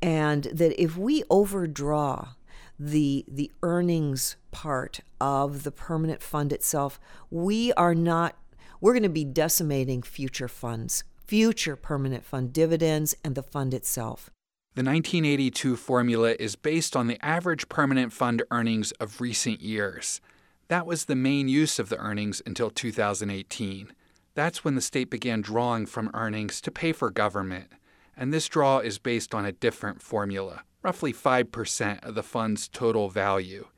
And 0.00 0.44
that 0.44 0.80
if 0.80 0.96
we 0.96 1.22
overdraw 1.28 2.30
the 2.78 3.24
the 3.26 3.50
earnings 3.62 4.36
part 4.52 5.00
of 5.20 5.64
the 5.64 5.72
permanent 5.72 6.22
fund 6.22 6.52
itself, 6.52 7.00
we 7.30 7.72
are 7.74 7.94
not 7.94 8.36
we're 8.80 8.92
going 8.92 9.02
to 9.02 9.08
be 9.08 9.24
decimating 9.24 10.02
future 10.02 10.48
funds, 10.48 11.02
future 11.26 11.76
permanent 11.76 12.24
fund 12.24 12.52
dividends 12.52 13.16
and 13.24 13.34
the 13.34 13.42
fund 13.42 13.74
itself. 13.74 14.30
The 14.74 14.84
1982 14.84 15.76
formula 15.76 16.36
is 16.38 16.54
based 16.54 16.94
on 16.94 17.08
the 17.08 17.22
average 17.24 17.68
permanent 17.68 18.12
fund 18.12 18.42
earnings 18.52 18.92
of 18.92 19.20
recent 19.20 19.60
years. 19.60 20.20
That 20.68 20.86
was 20.86 21.06
the 21.06 21.16
main 21.16 21.48
use 21.48 21.78
of 21.78 21.88
the 21.88 21.96
earnings 21.96 22.42
until 22.44 22.68
2018. 22.68 23.92
That's 24.34 24.64
when 24.64 24.74
the 24.74 24.82
state 24.82 25.08
began 25.08 25.40
drawing 25.40 25.86
from 25.86 26.10
earnings 26.12 26.60
to 26.60 26.70
pay 26.70 26.92
for 26.92 27.10
government. 27.10 27.72
And 28.14 28.32
this 28.32 28.48
draw 28.48 28.78
is 28.78 28.98
based 28.98 29.34
on 29.34 29.46
a 29.46 29.52
different 29.52 30.02
formula, 30.02 30.64
roughly 30.82 31.12
5% 31.12 32.04
of 32.04 32.14
the 32.14 32.22
fund's 32.22 32.68
total 32.68 33.08
value. 33.08 33.68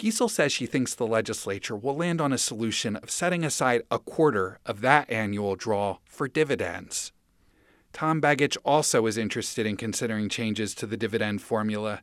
Giessel 0.00 0.28
says 0.28 0.50
she 0.50 0.66
thinks 0.66 0.96
the 0.96 1.06
legislature 1.06 1.76
will 1.76 1.96
land 1.96 2.20
on 2.20 2.32
a 2.32 2.38
solution 2.38 2.96
of 2.96 3.10
setting 3.10 3.44
aside 3.44 3.82
a 3.88 4.00
quarter 4.00 4.58
of 4.66 4.80
that 4.80 5.08
annual 5.08 5.54
draw 5.54 5.98
for 6.04 6.26
dividends. 6.26 7.12
Tom 7.92 8.20
Begich 8.20 8.56
also 8.64 9.06
is 9.06 9.16
interested 9.16 9.64
in 9.64 9.76
considering 9.76 10.28
changes 10.28 10.74
to 10.74 10.86
the 10.86 10.96
dividend 10.96 11.40
formula. 11.40 12.02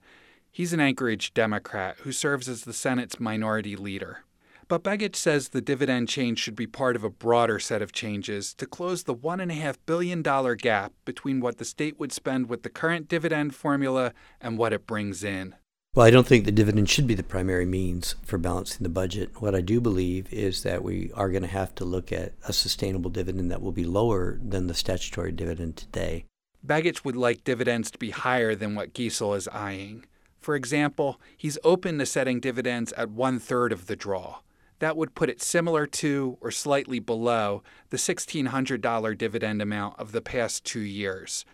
He's 0.49 0.71
an 0.71 0.79
Anchorage 0.79 1.33
Democrat 1.33 1.97
who 2.03 2.13
serves 2.13 2.47
as 2.47 2.63
the 2.63 2.73
Senate's 2.73 3.19
minority 3.19 3.75
leader. 3.75 4.23
But 4.69 4.83
Begich 4.83 5.15
says 5.15 5.49
the 5.49 5.61
dividend 5.61 6.09
change 6.09 6.37
should 6.37 6.55
be 6.55 6.67
part 6.67 6.95
of 6.95 7.03
a 7.03 7.09
broader 7.09 7.57
set 7.57 7.81
of 7.81 7.91
changes 7.91 8.53
to 8.53 8.67
close 8.67 9.01
the 9.01 9.15
$1.5 9.15 9.77
billion 9.87 10.21
gap 10.21 10.93
between 11.05 11.39
what 11.39 11.57
the 11.57 11.65
state 11.65 11.99
would 11.99 12.11
spend 12.11 12.49
with 12.49 12.61
the 12.61 12.69
current 12.69 13.07
dividend 13.07 13.55
formula 13.55 14.13
and 14.39 14.59
what 14.59 14.71
it 14.71 14.85
brings 14.85 15.23
in. 15.23 15.55
Well, 15.95 16.05
I 16.05 16.11
don't 16.11 16.27
think 16.27 16.45
the 16.45 16.51
dividend 16.51 16.87
should 16.87 17.07
be 17.07 17.15
the 17.15 17.23
primary 17.23 17.65
means 17.65 18.13
for 18.23 18.37
balancing 18.37 18.83
the 18.83 18.89
budget. 18.89 19.41
What 19.41 19.55
I 19.55 19.61
do 19.61 19.81
believe 19.81 20.31
is 20.31 20.61
that 20.61 20.83
we 20.83 21.11
are 21.15 21.31
going 21.31 21.41
to 21.41 21.47
have 21.47 21.73
to 21.75 21.83
look 21.83 22.11
at 22.11 22.33
a 22.47 22.53
sustainable 22.53 23.09
dividend 23.09 23.49
that 23.49 23.63
will 23.63 23.71
be 23.71 23.85
lower 23.85 24.39
than 24.39 24.67
the 24.67 24.75
statutory 24.75 25.31
dividend 25.31 25.77
today. 25.77 26.25
Begich 26.63 27.03
would 27.03 27.15
like 27.15 27.43
dividends 27.43 27.89
to 27.89 27.97
be 27.97 28.11
higher 28.11 28.53
than 28.53 28.75
what 28.75 28.93
Giessel 28.93 29.35
is 29.35 29.47
eyeing. 29.47 30.05
For 30.39 30.55
example, 30.55 31.19
he's 31.35 31.57
open 31.63 31.97
to 31.97 32.05
setting 32.05 32.39
dividends 32.39 32.93
at 32.93 33.09
one 33.09 33.39
third 33.39 33.71
of 33.71 33.87
the 33.87 33.95
draw. 33.95 34.41
That 34.79 34.97
would 34.97 35.15
put 35.15 35.29
it 35.29 35.41
similar 35.41 35.85
to 35.85 36.37
or 36.41 36.51
slightly 36.51 36.99
below 36.99 37.63
the 37.89 37.97
$1,600 37.97 39.17
dividend 39.17 39.61
amount 39.61 39.99
of 39.99 40.11
the 40.11 40.21
past 40.21 40.65
two 40.65 40.79
years. 40.79 41.45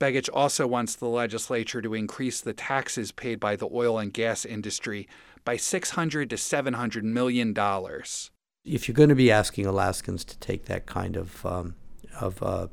Begich 0.00 0.30
also 0.32 0.66
wants 0.66 0.94
the 0.94 1.08
legislature 1.08 1.82
to 1.82 1.94
increase 1.94 2.40
the 2.40 2.54
taxes 2.54 3.12
paid 3.12 3.38
by 3.38 3.54
the 3.54 3.68
oil 3.70 3.98
and 3.98 4.14
gas 4.14 4.46
industry 4.46 5.06
by 5.44 5.56
600 5.56 6.30
to 6.30 6.36
700 6.36 7.04
million 7.04 7.52
dollars. 7.52 8.30
If 8.64 8.88
you're 8.88 8.94
going 8.94 9.08
to 9.10 9.14
be 9.14 9.30
asking 9.30 9.66
Alaskans 9.66 10.24
to 10.24 10.38
take 10.38 10.66
that 10.66 10.86
kind 10.86 11.16
of 11.16 11.44
um, 11.44 11.74
of 12.18 12.42
uh, 12.42 12.68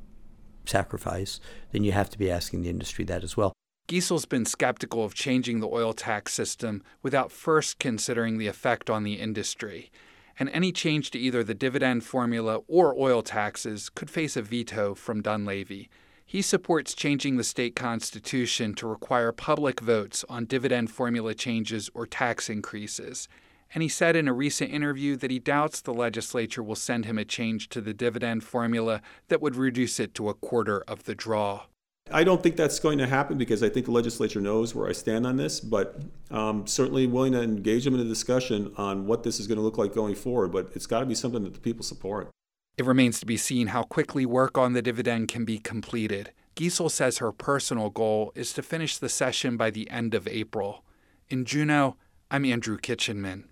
sacrifice, 0.65 1.39
then 1.71 1.83
you 1.83 1.91
have 1.91 2.09
to 2.11 2.17
be 2.17 2.29
asking 2.31 2.61
the 2.61 2.69
industry 2.69 3.03
that 3.05 3.23
as 3.23 3.35
well. 3.35 3.53
Giessel's 3.87 4.25
been 4.25 4.43
skeptical 4.43 5.05
of 5.05 5.13
changing 5.13 5.61
the 5.61 5.69
oil 5.69 5.93
tax 5.93 6.33
system 6.33 6.83
without 7.01 7.31
first 7.31 7.79
considering 7.79 8.37
the 8.37 8.47
effect 8.47 8.89
on 8.89 9.03
the 9.03 9.13
industry. 9.13 9.89
And 10.37 10.49
any 10.49 10.73
change 10.73 11.09
to 11.11 11.19
either 11.19 11.41
the 11.41 11.53
dividend 11.53 12.03
formula 12.03 12.59
or 12.67 12.93
oil 12.99 13.21
taxes 13.21 13.87
could 13.89 14.09
face 14.09 14.35
a 14.35 14.41
veto 14.41 14.93
from 14.93 15.21
Dunleavy. 15.21 15.89
He 16.25 16.41
supports 16.41 16.93
changing 16.93 17.37
the 17.37 17.45
state 17.45 17.77
constitution 17.77 18.73
to 18.73 18.87
require 18.87 19.31
public 19.31 19.79
votes 19.79 20.25
on 20.27 20.43
dividend 20.43 20.91
formula 20.91 21.33
changes 21.33 21.89
or 21.93 22.05
tax 22.05 22.49
increases. 22.49 23.29
And 23.73 23.81
he 23.81 23.87
said 23.87 24.17
in 24.17 24.27
a 24.27 24.33
recent 24.33 24.69
interview 24.69 25.15
that 25.15 25.31
he 25.31 25.39
doubts 25.39 25.79
the 25.79 25.93
legislature 25.93 26.61
will 26.61 26.75
send 26.75 27.05
him 27.05 27.17
a 27.17 27.23
change 27.23 27.69
to 27.69 27.79
the 27.79 27.93
dividend 27.93 28.43
formula 28.43 29.01
that 29.29 29.41
would 29.41 29.55
reduce 29.55 29.97
it 29.97 30.13
to 30.15 30.27
a 30.27 30.33
quarter 30.33 30.83
of 30.89 31.05
the 31.05 31.15
draw. 31.15 31.67
I 32.11 32.23
don't 32.23 32.41
think 32.41 32.55
that's 32.55 32.79
going 32.79 32.97
to 32.99 33.07
happen 33.07 33.37
because 33.37 33.63
I 33.63 33.69
think 33.69 33.85
the 33.85 33.91
legislature 33.91 34.41
knows 34.41 34.73
where 34.73 34.87
I 34.87 34.91
stand 34.91 35.25
on 35.25 35.37
this, 35.37 35.59
but 35.59 35.99
um, 36.31 36.65
certainly 36.67 37.07
willing 37.07 37.33
to 37.33 37.41
engage 37.41 37.85
them 37.85 37.93
in 37.93 37.99
a 37.99 38.05
discussion 38.05 38.73
on 38.77 39.07
what 39.07 39.23
this 39.23 39.39
is 39.39 39.47
going 39.47 39.57
to 39.57 39.61
look 39.61 39.77
like 39.77 39.93
going 39.93 40.15
forward. 40.15 40.51
But 40.51 40.69
it's 40.73 40.85
got 40.85 41.01
to 41.01 41.05
be 41.05 41.15
something 41.15 41.43
that 41.43 41.53
the 41.53 41.59
people 41.59 41.83
support. 41.83 42.29
It 42.77 42.85
remains 42.85 43.19
to 43.19 43.25
be 43.25 43.37
seen 43.37 43.67
how 43.67 43.83
quickly 43.83 44.25
work 44.25 44.57
on 44.57 44.73
the 44.73 44.81
dividend 44.81 45.27
can 45.29 45.45
be 45.45 45.57
completed. 45.57 46.31
Giessel 46.55 46.91
says 46.91 47.17
her 47.17 47.31
personal 47.31 47.89
goal 47.89 48.31
is 48.35 48.53
to 48.53 48.63
finish 48.63 48.97
the 48.97 49.09
session 49.09 49.57
by 49.57 49.71
the 49.71 49.89
end 49.89 50.13
of 50.13 50.27
April. 50.27 50.83
In 51.29 51.43
Juneau, 51.43 51.97
I'm 52.31 52.45
Andrew 52.45 52.77
Kitchenman. 52.77 53.49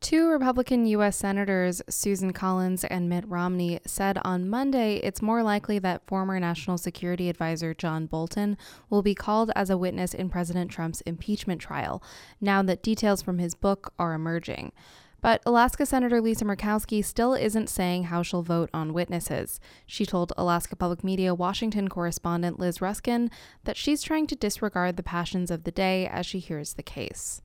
Two 0.00 0.30
Republican 0.30 0.86
U.S. 0.86 1.14
Senators, 1.14 1.82
Susan 1.90 2.32
Collins 2.32 2.84
and 2.84 3.06
Mitt 3.10 3.28
Romney, 3.28 3.80
said 3.84 4.18
on 4.24 4.48
Monday 4.48 4.96
it's 4.96 5.20
more 5.20 5.42
likely 5.42 5.78
that 5.78 6.06
former 6.06 6.40
National 6.40 6.78
Security 6.78 7.28
Advisor 7.28 7.74
John 7.74 8.06
Bolton 8.06 8.56
will 8.88 9.02
be 9.02 9.14
called 9.14 9.50
as 9.54 9.68
a 9.68 9.76
witness 9.76 10.14
in 10.14 10.30
President 10.30 10.70
Trump's 10.70 11.02
impeachment 11.02 11.60
trial, 11.60 12.02
now 12.40 12.62
that 12.62 12.82
details 12.82 13.20
from 13.20 13.38
his 13.38 13.54
book 13.54 13.92
are 13.98 14.14
emerging. 14.14 14.72
But 15.20 15.42
Alaska 15.44 15.84
Senator 15.84 16.22
Lisa 16.22 16.46
Murkowski 16.46 17.04
still 17.04 17.34
isn't 17.34 17.68
saying 17.68 18.04
how 18.04 18.22
she'll 18.22 18.42
vote 18.42 18.70
on 18.72 18.94
witnesses. 18.94 19.60
She 19.84 20.06
told 20.06 20.32
Alaska 20.38 20.76
Public 20.76 21.04
Media 21.04 21.34
Washington 21.34 21.88
correspondent 21.88 22.58
Liz 22.58 22.80
Ruskin 22.80 23.30
that 23.64 23.76
she's 23.76 24.02
trying 24.02 24.26
to 24.28 24.34
disregard 24.34 24.96
the 24.96 25.02
passions 25.02 25.50
of 25.50 25.64
the 25.64 25.70
day 25.70 26.06
as 26.06 26.24
she 26.24 26.38
hears 26.38 26.72
the 26.72 26.82
case. 26.82 27.42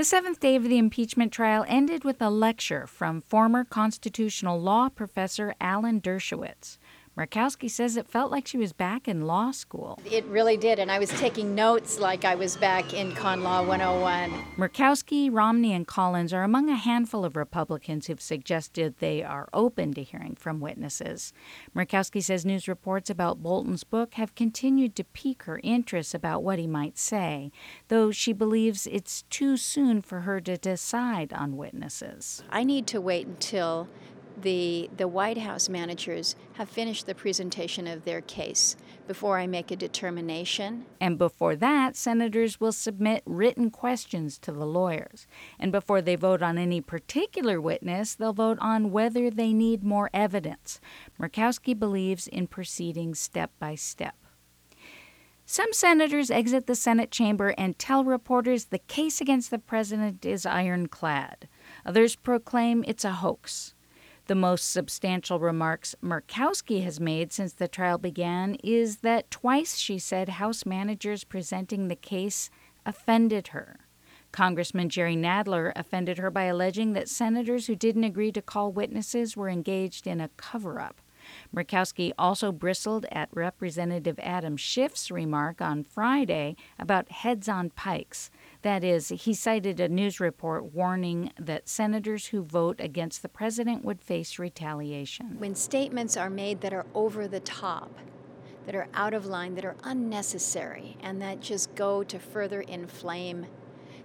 The 0.00 0.04
seventh 0.04 0.40
day 0.40 0.56
of 0.56 0.62
the 0.62 0.78
impeachment 0.78 1.30
trial 1.30 1.62
ended 1.68 2.04
with 2.04 2.22
a 2.22 2.30
lecture 2.30 2.86
from 2.86 3.20
former 3.20 3.64
constitutional 3.64 4.58
law 4.58 4.88
professor 4.88 5.54
Alan 5.60 6.00
Dershowitz. 6.00 6.78
Murkowski 7.20 7.70
says 7.70 7.98
it 7.98 8.08
felt 8.08 8.30
like 8.30 8.46
she 8.46 8.56
was 8.56 8.72
back 8.72 9.06
in 9.06 9.26
law 9.26 9.50
school. 9.50 9.98
It 10.10 10.24
really 10.24 10.56
did, 10.56 10.78
and 10.78 10.90
I 10.90 10.98
was 10.98 11.10
taking 11.10 11.54
notes 11.54 12.00
like 12.00 12.24
I 12.24 12.34
was 12.34 12.56
back 12.56 12.94
in 12.94 13.14
Con 13.14 13.42
Law 13.42 13.62
101. 13.62 14.32
Murkowski, 14.56 15.28
Romney, 15.30 15.74
and 15.74 15.86
Collins 15.86 16.32
are 16.32 16.44
among 16.44 16.70
a 16.70 16.76
handful 16.76 17.26
of 17.26 17.36
Republicans 17.36 18.06
who've 18.06 18.22
suggested 18.22 18.94
they 19.00 19.22
are 19.22 19.50
open 19.52 19.92
to 19.92 20.02
hearing 20.02 20.34
from 20.34 20.60
witnesses. 20.60 21.34
Murkowski 21.76 22.22
says 22.22 22.46
news 22.46 22.66
reports 22.66 23.10
about 23.10 23.42
Bolton's 23.42 23.84
book 23.84 24.14
have 24.14 24.34
continued 24.34 24.96
to 24.96 25.04
pique 25.04 25.42
her 25.42 25.60
interest 25.62 26.14
about 26.14 26.42
what 26.42 26.58
he 26.58 26.66
might 26.66 26.96
say, 26.96 27.52
though 27.88 28.10
she 28.10 28.32
believes 28.32 28.86
it's 28.86 29.24
too 29.28 29.58
soon 29.58 30.00
for 30.00 30.20
her 30.20 30.40
to 30.40 30.56
decide 30.56 31.34
on 31.34 31.58
witnesses. 31.58 32.42
I 32.48 32.64
need 32.64 32.86
to 32.86 32.98
wait 32.98 33.26
until 33.26 33.88
the, 34.42 34.90
the 34.96 35.08
White 35.08 35.38
House 35.38 35.68
managers 35.68 36.36
have 36.54 36.68
finished 36.68 37.06
the 37.06 37.14
presentation 37.14 37.86
of 37.86 38.04
their 38.04 38.20
case 38.20 38.76
before 39.06 39.38
I 39.38 39.46
make 39.46 39.70
a 39.70 39.76
determination. 39.76 40.86
And 41.00 41.18
before 41.18 41.56
that, 41.56 41.96
senators 41.96 42.60
will 42.60 42.72
submit 42.72 43.22
written 43.26 43.70
questions 43.70 44.38
to 44.38 44.52
the 44.52 44.66
lawyers. 44.66 45.26
And 45.58 45.72
before 45.72 46.00
they 46.00 46.16
vote 46.16 46.42
on 46.42 46.58
any 46.58 46.80
particular 46.80 47.60
witness, 47.60 48.14
they'll 48.14 48.32
vote 48.32 48.58
on 48.60 48.90
whether 48.90 49.30
they 49.30 49.52
need 49.52 49.82
more 49.82 50.10
evidence. 50.14 50.80
Murkowski 51.20 51.78
believes 51.78 52.26
in 52.28 52.46
proceeding 52.46 53.14
step 53.14 53.50
by 53.58 53.74
step. 53.74 54.14
Some 55.52 55.72
senators 55.72 56.30
exit 56.30 56.68
the 56.68 56.76
Senate 56.76 57.10
chamber 57.10 57.52
and 57.58 57.76
tell 57.76 58.04
reporters 58.04 58.66
the 58.66 58.78
case 58.78 59.20
against 59.20 59.50
the 59.50 59.58
president 59.58 60.24
is 60.24 60.46
ironclad. 60.46 61.48
Others 61.84 62.14
proclaim 62.14 62.84
it's 62.86 63.04
a 63.04 63.10
hoax. 63.10 63.74
The 64.30 64.36
most 64.36 64.70
substantial 64.70 65.40
remarks 65.40 65.96
Murkowski 66.00 66.84
has 66.84 67.00
made 67.00 67.32
since 67.32 67.52
the 67.52 67.66
trial 67.66 67.98
began 67.98 68.54
is 68.62 68.98
that 68.98 69.28
twice 69.28 69.76
she 69.76 69.98
said 69.98 70.28
House 70.28 70.64
managers 70.64 71.24
presenting 71.24 71.88
the 71.88 71.96
case 71.96 72.48
offended 72.86 73.48
her. 73.48 73.88
Congressman 74.30 74.88
Jerry 74.88 75.16
Nadler 75.16 75.72
offended 75.74 76.18
her 76.18 76.30
by 76.30 76.44
alleging 76.44 76.92
that 76.92 77.08
senators 77.08 77.66
who 77.66 77.74
didn't 77.74 78.04
agree 78.04 78.30
to 78.30 78.40
call 78.40 78.70
witnesses 78.70 79.36
were 79.36 79.48
engaged 79.48 80.06
in 80.06 80.20
a 80.20 80.30
cover 80.36 80.80
up. 80.80 81.00
Murkowski 81.52 82.12
also 82.16 82.52
bristled 82.52 83.06
at 83.10 83.30
Representative 83.32 84.20
Adam 84.20 84.56
Schiff's 84.56 85.10
remark 85.10 85.60
on 85.60 85.82
Friday 85.82 86.54
about 86.78 87.10
heads 87.10 87.48
on 87.48 87.70
pikes. 87.70 88.30
That 88.62 88.84
is, 88.84 89.08
he 89.08 89.32
cited 89.32 89.80
a 89.80 89.88
news 89.88 90.20
report 90.20 90.74
warning 90.74 91.32
that 91.38 91.68
senators 91.68 92.26
who 92.26 92.42
vote 92.42 92.78
against 92.78 93.22
the 93.22 93.28
president 93.28 93.84
would 93.84 94.02
face 94.02 94.38
retaliation. 94.38 95.38
When 95.38 95.54
statements 95.54 96.16
are 96.16 96.30
made 96.30 96.60
that 96.60 96.74
are 96.74 96.86
over 96.94 97.26
the 97.26 97.40
top, 97.40 97.90
that 98.66 98.74
are 98.74 98.88
out 98.92 99.14
of 99.14 99.24
line, 99.24 99.54
that 99.54 99.64
are 99.64 99.76
unnecessary, 99.84 100.98
and 101.00 101.22
that 101.22 101.40
just 101.40 101.74
go 101.74 102.04
to 102.04 102.18
further 102.18 102.60
inflame 102.60 103.46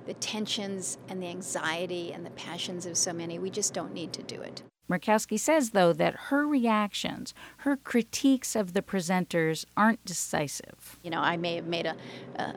the 0.06 0.14
tensions 0.16 0.98
and 1.10 1.22
the 1.22 1.28
anxiety 1.28 2.14
and 2.14 2.26
the 2.26 2.32
passions 2.32 2.86
of 2.86 2.98
so 2.98 3.12
many, 3.12 3.40
we 3.40 3.50
just 3.50 3.74
don't 3.74 3.94
need 3.94 4.14
to 4.14 4.24
do 4.24 4.42
it. 4.42 4.64
Murkowski 4.90 5.40
says, 5.40 5.72
though, 5.72 5.94
that 5.94 6.16
her 6.30 6.46
reactions, 6.48 7.34
her 7.58 7.76
critiques 7.76 8.56
of 8.56 8.74
the 8.74 8.82
presenters 8.82 9.66
aren't 9.76 10.04
decisive. 10.06 11.00
You 11.04 11.10
know, 11.10 11.22
I 11.22 11.38
may 11.38 11.56
have 11.56 11.66
made 11.68 11.86
a, 11.86 11.96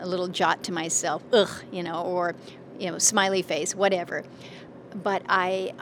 a 0.01 0.07
little 0.07 0.29
jot 0.29 0.63
to 0.65 0.73
myself, 0.73 1.23
ugh, 1.33 1.51
you 1.73 1.83
know, 1.83 2.03
or, 2.03 2.35
you 2.79 2.91
know, 2.91 2.99
smiley 2.99 3.43
face, 3.43 3.75
whatever. 3.75 4.25
But 5.03 5.23
I, 5.29 5.73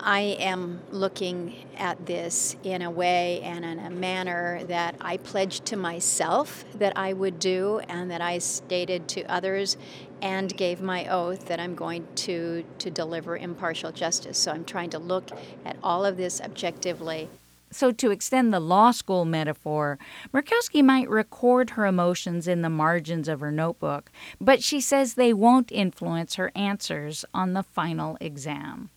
I 0.00 0.20
am 0.40 0.80
looking 0.90 1.54
at 1.76 2.06
this 2.06 2.56
in 2.62 2.82
a 2.82 2.90
way 2.90 3.40
and 3.42 3.64
in 3.64 3.78
a 3.78 3.90
manner 3.90 4.62
that 4.64 4.94
I 5.00 5.16
pledged 5.16 5.64
to 5.66 5.76
myself 5.76 6.64
that 6.74 6.96
I 6.96 7.12
would 7.12 7.38
do 7.38 7.80
and 7.88 8.10
that 8.10 8.20
I 8.20 8.38
stated 8.38 9.08
to 9.08 9.24
others 9.24 9.76
and 10.20 10.54
gave 10.56 10.80
my 10.80 11.06
oath 11.06 11.46
that 11.46 11.60
I'm 11.60 11.74
going 11.74 12.06
to, 12.16 12.64
to 12.78 12.90
deliver 12.90 13.36
impartial 13.36 13.92
justice. 13.92 14.38
So 14.38 14.52
I'm 14.52 14.64
trying 14.64 14.90
to 14.90 14.98
look 14.98 15.30
at 15.64 15.76
all 15.82 16.04
of 16.04 16.16
this 16.16 16.40
objectively. 16.40 17.28
So, 17.72 17.90
to 17.90 18.12
extend 18.12 18.54
the 18.54 18.60
law 18.60 18.92
school 18.92 19.24
metaphor, 19.24 19.98
Murkowski 20.32 20.84
might 20.84 21.10
record 21.10 21.70
her 21.70 21.84
emotions 21.84 22.46
in 22.46 22.62
the 22.62 22.70
margins 22.70 23.26
of 23.28 23.40
her 23.40 23.50
notebook, 23.50 24.10
but 24.40 24.62
she 24.62 24.80
says 24.80 25.14
they 25.14 25.32
won't 25.32 25.72
influence 25.72 26.36
her 26.36 26.52
answers 26.54 27.24
on 27.34 27.54
the 27.54 27.64
final 27.64 28.16
exam. 28.20 28.88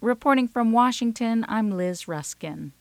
Reporting 0.00 0.48
from 0.48 0.72
Washington, 0.72 1.44
I'm 1.46 1.72
Liz 1.72 2.08
Ruskin. 2.08 2.72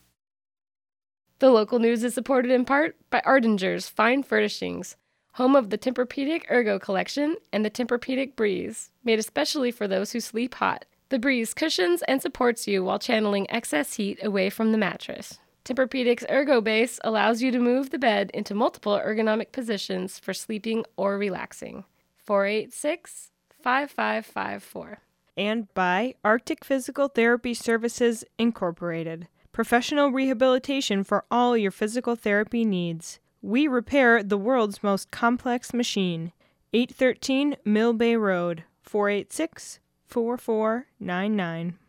The 1.39 1.49
local 1.49 1.77
news 1.77 2.01
is 2.05 2.13
supported 2.13 2.49
in 2.49 2.63
part 2.63 2.95
by 3.09 3.21
Ardinger's 3.25 3.89
Fine 3.89 4.23
Furnishings, 4.23 4.95
home 5.33 5.53
of 5.53 5.69
the 5.69 5.77
Tempur-Pedic 5.77 6.49
Ergo 6.49 6.79
Collection 6.79 7.35
and 7.51 7.65
the 7.65 7.69
Tempur-Pedic 7.69 8.37
Breeze, 8.37 8.91
made 9.03 9.19
especially 9.19 9.69
for 9.69 9.85
those 9.85 10.13
who 10.13 10.21
sleep 10.21 10.55
hot. 10.55 10.85
The 11.09 11.19
Breeze 11.19 11.53
cushions 11.53 12.03
and 12.03 12.21
supports 12.21 12.69
you 12.69 12.85
while 12.85 12.99
channeling 12.99 13.51
excess 13.51 13.95
heat 13.95 14.23
away 14.23 14.49
from 14.49 14.71
the 14.71 14.77
mattress. 14.77 15.39
Tempur-Pedic's 15.65 16.25
Ergo 16.29 16.61
Base 16.61 17.01
allows 17.03 17.41
you 17.41 17.51
to 17.51 17.59
move 17.59 17.89
the 17.89 17.99
bed 17.99 18.31
into 18.33 18.55
multiple 18.55 18.97
ergonomic 18.97 19.51
positions 19.51 20.19
for 20.19 20.33
sleeping 20.33 20.85
or 20.95 21.17
relaxing. 21.17 21.83
486 22.15 23.31
5554 23.61 24.99
and 25.39 25.73
by 25.73 26.13
Arctic 26.21 26.65
Physical 26.65 27.07
Therapy 27.07 27.53
Services 27.53 28.25
Incorporated, 28.37 29.29
professional 29.53 30.11
rehabilitation 30.11 31.05
for 31.05 31.23
all 31.31 31.55
your 31.55 31.71
physical 31.71 32.17
therapy 32.17 32.65
needs. 32.65 33.19
We 33.41 33.65
repair 33.65 34.21
the 34.21 34.37
world's 34.37 34.83
most 34.83 35.11
complex 35.11 35.73
machine. 35.73 36.33
813 36.73 37.55
Mill 37.63 37.93
Bay 37.93 38.17
Road, 38.17 38.65
486 38.81 39.79
4499. 40.07 41.79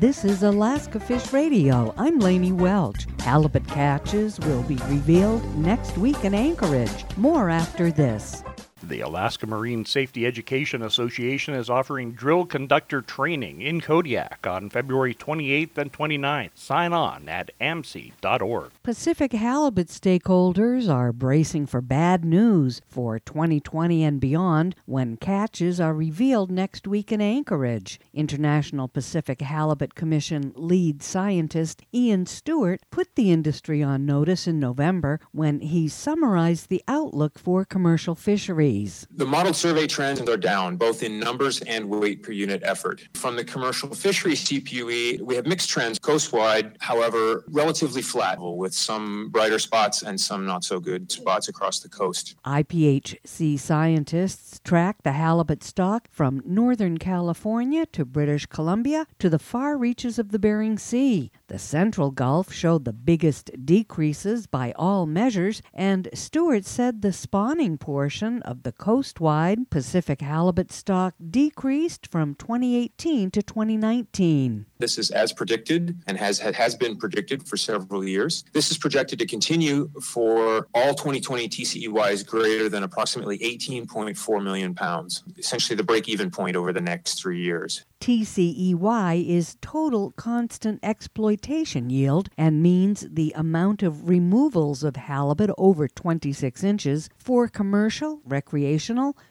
This 0.00 0.24
is 0.24 0.42
Alaska 0.42 0.98
Fish 0.98 1.32
Radio. 1.32 1.94
I'm 1.96 2.18
Laine 2.18 2.56
Welch. 2.56 3.06
Halibut 3.20 3.66
catches 3.68 4.40
will 4.40 4.62
be 4.64 4.76
revealed 4.88 5.44
next 5.56 5.96
week 5.98 6.24
in 6.24 6.34
Anchorage. 6.34 7.04
More 7.16 7.48
after 7.48 7.92
this. 7.92 8.42
The 8.88 9.02
Alaska 9.02 9.46
Marine 9.46 9.84
Safety 9.84 10.24
Education 10.24 10.80
Association 10.80 11.52
is 11.52 11.68
offering 11.68 12.12
drill 12.12 12.46
conductor 12.46 13.02
training 13.02 13.60
in 13.60 13.82
Kodiak 13.82 14.46
on 14.46 14.70
February 14.70 15.14
28th 15.14 15.76
and 15.76 15.92
29th. 15.92 16.52
Sign 16.54 16.94
on 16.94 17.28
at 17.28 17.50
amsea.org. 17.60 18.70
Pacific 18.82 19.32
halibut 19.32 19.88
stakeholders 19.88 20.88
are 20.88 21.12
bracing 21.12 21.66
for 21.66 21.82
bad 21.82 22.24
news 22.24 22.80
for 22.88 23.18
2020 23.18 24.02
and 24.02 24.22
beyond 24.22 24.74
when 24.86 25.18
catches 25.18 25.78
are 25.78 25.92
revealed 25.92 26.50
next 26.50 26.88
week 26.88 27.12
in 27.12 27.20
Anchorage. 27.20 28.00
International 28.14 28.88
Pacific 28.88 29.42
Halibut 29.42 29.94
Commission 29.96 30.50
lead 30.56 31.02
scientist 31.02 31.82
Ian 31.92 32.24
Stewart 32.24 32.80
put 32.90 33.16
the 33.16 33.30
industry 33.30 33.82
on 33.82 34.06
notice 34.06 34.46
in 34.46 34.58
November 34.58 35.20
when 35.32 35.60
he 35.60 35.88
summarized 35.88 36.70
the 36.70 36.82
outlook 36.88 37.38
for 37.38 37.66
commercial 37.66 38.14
fisheries. 38.14 38.77
The 39.16 39.26
model 39.26 39.52
survey 39.52 39.86
trends 39.86 40.20
are 40.20 40.36
down, 40.36 40.76
both 40.76 41.02
in 41.02 41.18
numbers 41.18 41.60
and 41.62 41.88
weight 41.88 42.22
per 42.22 42.32
unit 42.32 42.62
effort. 42.64 43.08
From 43.14 43.36
the 43.36 43.44
commercial 43.44 43.94
fisheries 43.94 44.44
CPUE, 44.44 45.20
we 45.20 45.34
have 45.34 45.46
mixed 45.46 45.68
trends 45.68 45.98
coastwide, 45.98 46.76
however, 46.80 47.44
relatively 47.48 48.02
flat, 48.02 48.38
with 48.40 48.74
some 48.74 49.30
brighter 49.30 49.58
spots 49.58 50.02
and 50.02 50.20
some 50.20 50.46
not 50.46 50.64
so 50.64 50.78
good 50.80 51.10
spots 51.10 51.48
across 51.48 51.80
the 51.80 51.88
coast. 51.88 52.36
IPHC 52.44 53.58
scientists 53.58 54.60
track 54.64 55.02
the 55.02 55.12
halibut 55.12 55.64
stock 55.64 56.08
from 56.10 56.42
Northern 56.44 56.98
California 56.98 57.86
to 57.86 58.04
British 58.04 58.46
Columbia 58.46 59.06
to 59.18 59.28
the 59.28 59.38
far 59.38 59.76
reaches 59.76 60.18
of 60.18 60.30
the 60.30 60.38
Bering 60.38 60.78
Sea. 60.78 61.30
The 61.48 61.58
Central 61.58 62.10
Gulf 62.10 62.52
showed 62.52 62.84
the 62.84 62.92
biggest 62.92 63.50
decreases 63.64 64.46
by 64.46 64.72
all 64.76 65.06
measures, 65.06 65.62
and 65.72 66.08
Stewart 66.12 66.64
said 66.64 67.02
the 67.02 67.12
spawning 67.12 67.78
portion 67.78 68.42
of 68.42 68.62
the 68.62 68.67
coastwide 68.72 69.70
Pacific 69.70 70.20
halibut 70.20 70.72
stock 70.72 71.14
decreased 71.30 72.06
from 72.06 72.34
2018 72.34 73.30
to 73.30 73.42
2019. 73.42 74.66
This 74.78 74.98
is 74.98 75.10
as 75.10 75.32
predicted 75.32 76.00
and 76.06 76.16
has 76.18 76.38
has 76.38 76.74
been 76.74 76.96
predicted 76.96 77.46
for 77.46 77.56
several 77.56 78.04
years. 78.04 78.44
This 78.52 78.70
is 78.70 78.78
projected 78.78 79.18
to 79.18 79.26
continue 79.26 79.90
for 80.02 80.68
all 80.74 80.94
2020 80.94 81.48
TCEYs 81.48 82.26
greater 82.26 82.68
than 82.68 82.82
approximately 82.82 83.38
18.4 83.38 84.42
million 84.42 84.74
pounds, 84.74 85.22
essentially 85.36 85.76
the 85.76 85.82
break-even 85.82 86.30
point 86.30 86.56
over 86.56 86.72
the 86.72 86.80
next 86.80 87.20
three 87.20 87.42
years. 87.42 87.84
TCEY 88.00 89.28
is 89.28 89.56
total 89.60 90.12
constant 90.12 90.78
exploitation 90.84 91.90
yield 91.90 92.28
and 92.38 92.62
means 92.62 93.04
the 93.10 93.32
amount 93.36 93.82
of 93.82 94.08
removals 94.08 94.84
of 94.84 94.94
halibut 94.94 95.50
over 95.58 95.88
26 95.88 96.62
inches 96.62 97.08
for 97.16 97.48
commercial, 97.48 98.20
recreational, 98.24 98.57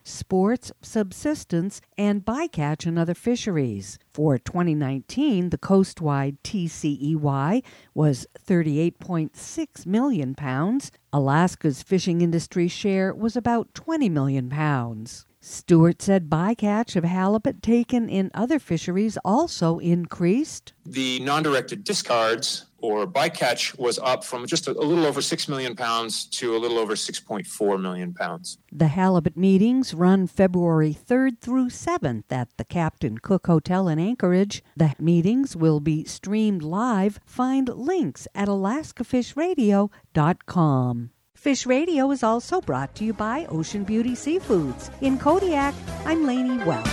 sports, 0.03 0.71
subsistence, 0.81 1.81
and 1.97 2.25
bycatch 2.25 2.85
and 2.85 2.97
other 2.97 3.13
fisheries. 3.13 3.99
For 4.13 4.37
2019, 4.37 5.49
the 5.49 5.57
coastwide 5.57 6.41
TCEY 6.43 7.63
was 7.93 8.27
38.6 8.47 9.85
million 9.85 10.35
pounds. 10.35 10.91
Alaska's 11.13 11.83
fishing 11.83 12.21
industry 12.21 12.67
share 12.67 13.13
was 13.13 13.35
about 13.35 13.73
20 13.73 14.09
million 14.09 14.49
pounds. 14.49 15.25
Stewart 15.49 16.01
said 16.01 16.29
bycatch 16.29 16.97
of 16.97 17.05
halibut 17.05 17.63
taken 17.63 18.09
in 18.09 18.29
other 18.33 18.59
fisheries 18.59 19.17
also 19.23 19.79
increased. 19.79 20.73
The 20.85 21.21
non 21.21 21.41
directed 21.41 21.85
discards 21.85 22.65
or 22.79 23.07
bycatch 23.07 23.79
was 23.79 23.97
up 23.99 24.25
from 24.25 24.45
just 24.45 24.67
a, 24.67 24.73
little 24.73 25.05
over 25.05 25.21
6 25.21 25.47
million 25.47 25.73
pounds 25.73 26.25
to 26.25 26.53
a 26.55 26.59
little 26.59 26.77
over 26.77 26.95
6.4 26.95 27.81
million 27.81 28.13
pounds. 28.13 28.57
The 28.73 28.89
halibut 28.89 29.37
meetings 29.37 29.93
run 29.93 30.27
February 30.27 30.93
3rd 30.93 31.39
through 31.39 31.69
7th 31.69 32.25
at 32.29 32.49
the 32.57 32.65
Captain 32.65 33.17
Cook 33.17 33.47
Hotel 33.47 33.87
in 33.87 33.99
Anchorage. 33.99 34.61
The 34.75 34.95
meetings 34.99 35.55
will 35.55 35.79
be 35.79 36.03
streamed 36.03 36.61
live. 36.61 37.21
Find 37.25 37.69
links 37.69 38.27
at 38.35 38.49
alaskafishradio.com. 38.49 41.11
Fish 41.37 41.67
Radio 41.67 42.09
is 42.09 42.23
also 42.23 42.59
brought 42.61 42.95
to 42.95 43.05
you 43.05 43.13
by 43.13 43.45
Ocean 43.45 43.83
Beauty 43.83 44.13
Seafoods. 44.13 44.89
In 45.01 45.19
Kodiak, 45.19 45.75
I'm 46.03 46.25
Laine 46.25 46.65
Welch. 46.65 46.87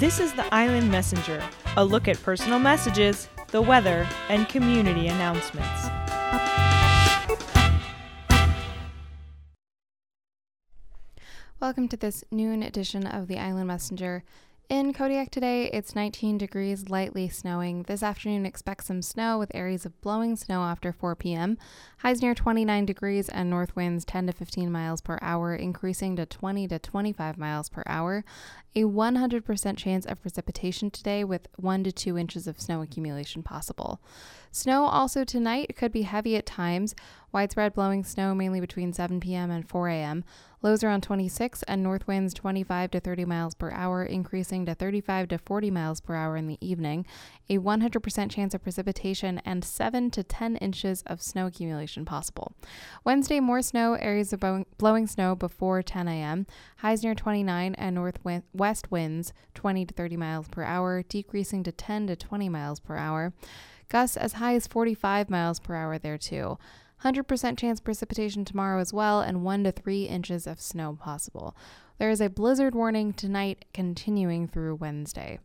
This 0.00 0.20
is 0.20 0.32
the 0.32 0.46
Island 0.50 0.90
Messenger, 0.90 1.44
a 1.76 1.84
look 1.84 2.08
at 2.08 2.20
personal 2.22 2.58
messages, 2.58 3.28
the 3.48 3.60
weather, 3.60 4.08
and 4.30 4.48
community 4.48 5.08
announcements. 5.08 5.90
Welcome 11.60 11.88
to 11.88 11.96
this 11.98 12.24
noon 12.30 12.62
edition 12.62 13.06
of 13.06 13.28
the 13.28 13.38
Island 13.38 13.68
Messenger. 13.68 14.24
In 14.72 14.94
Kodiak 14.94 15.30
today, 15.30 15.66
it's 15.66 15.94
19 15.94 16.38
degrees, 16.38 16.88
lightly 16.88 17.28
snowing. 17.28 17.82
This 17.82 18.02
afternoon, 18.02 18.46
expect 18.46 18.84
some 18.84 19.02
snow 19.02 19.38
with 19.38 19.54
areas 19.54 19.84
of 19.84 20.00
blowing 20.00 20.34
snow 20.34 20.62
after 20.62 20.92
4 20.92 21.14
p.m. 21.14 21.58
Highs 21.98 22.22
near 22.22 22.34
29 22.34 22.86
degrees 22.86 23.28
and 23.28 23.50
north 23.50 23.76
winds 23.76 24.06
10 24.06 24.28
to 24.28 24.32
15 24.32 24.72
miles 24.72 25.02
per 25.02 25.18
hour, 25.20 25.54
increasing 25.54 26.16
to 26.16 26.24
20 26.24 26.68
to 26.68 26.78
25 26.78 27.36
miles 27.36 27.68
per 27.68 27.82
hour. 27.86 28.24
A 28.74 28.84
100% 28.84 29.76
chance 29.76 30.06
of 30.06 30.22
precipitation 30.22 30.90
today 30.90 31.24
with 31.24 31.48
1 31.56 31.84
to 31.84 31.92
2 31.92 32.16
inches 32.16 32.46
of 32.46 32.58
snow 32.58 32.80
accumulation 32.80 33.42
possible. 33.42 34.00
Snow 34.50 34.84
also 34.84 35.24
tonight 35.24 35.76
could 35.76 35.92
be 35.92 36.02
heavy 36.02 36.36
at 36.36 36.46
times. 36.46 36.94
Widespread 37.32 37.72
blowing 37.74 38.04
snow 38.04 38.34
mainly 38.34 38.60
between 38.60 38.92
7 38.92 39.18
p.m. 39.20 39.50
and 39.50 39.66
4 39.66 39.88
a.m. 39.88 40.24
Lows 40.60 40.84
around 40.84 41.02
26 41.02 41.64
and 41.64 41.82
north 41.82 42.06
winds 42.06 42.34
25 42.34 42.90
to 42.92 43.00
30 43.00 43.24
miles 43.24 43.54
per 43.54 43.70
hour, 43.72 44.04
increasing 44.04 44.66
to 44.66 44.74
35 44.74 45.28
to 45.28 45.38
40 45.38 45.70
miles 45.70 46.00
per 46.00 46.14
hour 46.14 46.36
in 46.36 46.46
the 46.46 46.58
evening. 46.60 47.04
A 47.48 47.58
100% 47.58 48.30
chance 48.30 48.54
of 48.54 48.62
precipitation 48.62 49.40
and 49.44 49.64
7 49.64 50.10
to 50.10 50.22
10 50.22 50.56
inches 50.58 51.02
of 51.06 51.22
snow 51.22 51.46
accumulation 51.46 52.04
possible. 52.04 52.52
Wednesday, 53.04 53.40
more 53.40 53.62
snow, 53.62 53.94
areas 53.94 54.32
of 54.32 54.44
blowing 54.78 55.06
snow 55.06 55.34
before 55.34 55.82
10 55.82 56.06
a.m. 56.06 56.46
Highs 56.76 57.02
near 57.02 57.14
29 57.14 57.74
and 57.74 57.98
northwest 58.62 58.92
winds 58.92 59.32
20 59.54 59.86
to 59.86 59.94
30 59.94 60.16
miles 60.16 60.46
per 60.46 60.62
hour, 60.62 61.02
decreasing 61.02 61.64
to 61.64 61.72
10 61.72 62.06
to 62.06 62.14
20 62.14 62.48
miles 62.48 62.78
per 62.78 62.96
hour. 62.96 63.32
Gusts 63.88 64.16
as 64.16 64.34
high 64.34 64.54
as 64.54 64.68
45 64.68 65.28
miles 65.28 65.58
per 65.58 65.74
hour 65.74 65.98
there 65.98 66.16
too. 66.16 66.58
100% 67.02 67.58
chance 67.58 67.80
precipitation 67.80 68.44
tomorrow 68.44 68.80
as 68.80 68.92
well, 68.92 69.20
and 69.20 69.42
1 69.42 69.64
to 69.64 69.72
3 69.72 70.04
inches 70.04 70.46
of 70.46 70.60
snow 70.60 70.94
possible. 70.94 71.56
There 71.98 72.08
is 72.08 72.20
a 72.20 72.30
blizzard 72.30 72.72
warning 72.72 73.12
tonight 73.12 73.64
continuing 73.74 74.46
through 74.46 74.76
Wednesday. 74.76 75.40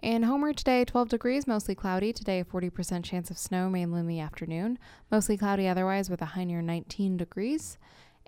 In 0.00 0.22
Homer 0.22 0.52
today, 0.52 0.84
12 0.84 1.08
degrees, 1.08 1.48
mostly 1.48 1.74
cloudy. 1.74 2.12
Today, 2.12 2.38
a 2.38 2.44
40% 2.44 3.02
chance 3.02 3.32
of 3.32 3.36
snow, 3.36 3.68
mainly 3.68 3.98
in 3.98 4.06
the 4.06 4.20
afternoon. 4.20 4.78
Mostly 5.10 5.36
cloudy 5.36 5.66
otherwise, 5.66 6.08
with 6.08 6.22
a 6.22 6.26
high 6.36 6.44
near 6.44 6.62
19 6.62 7.16
degrees. 7.16 7.78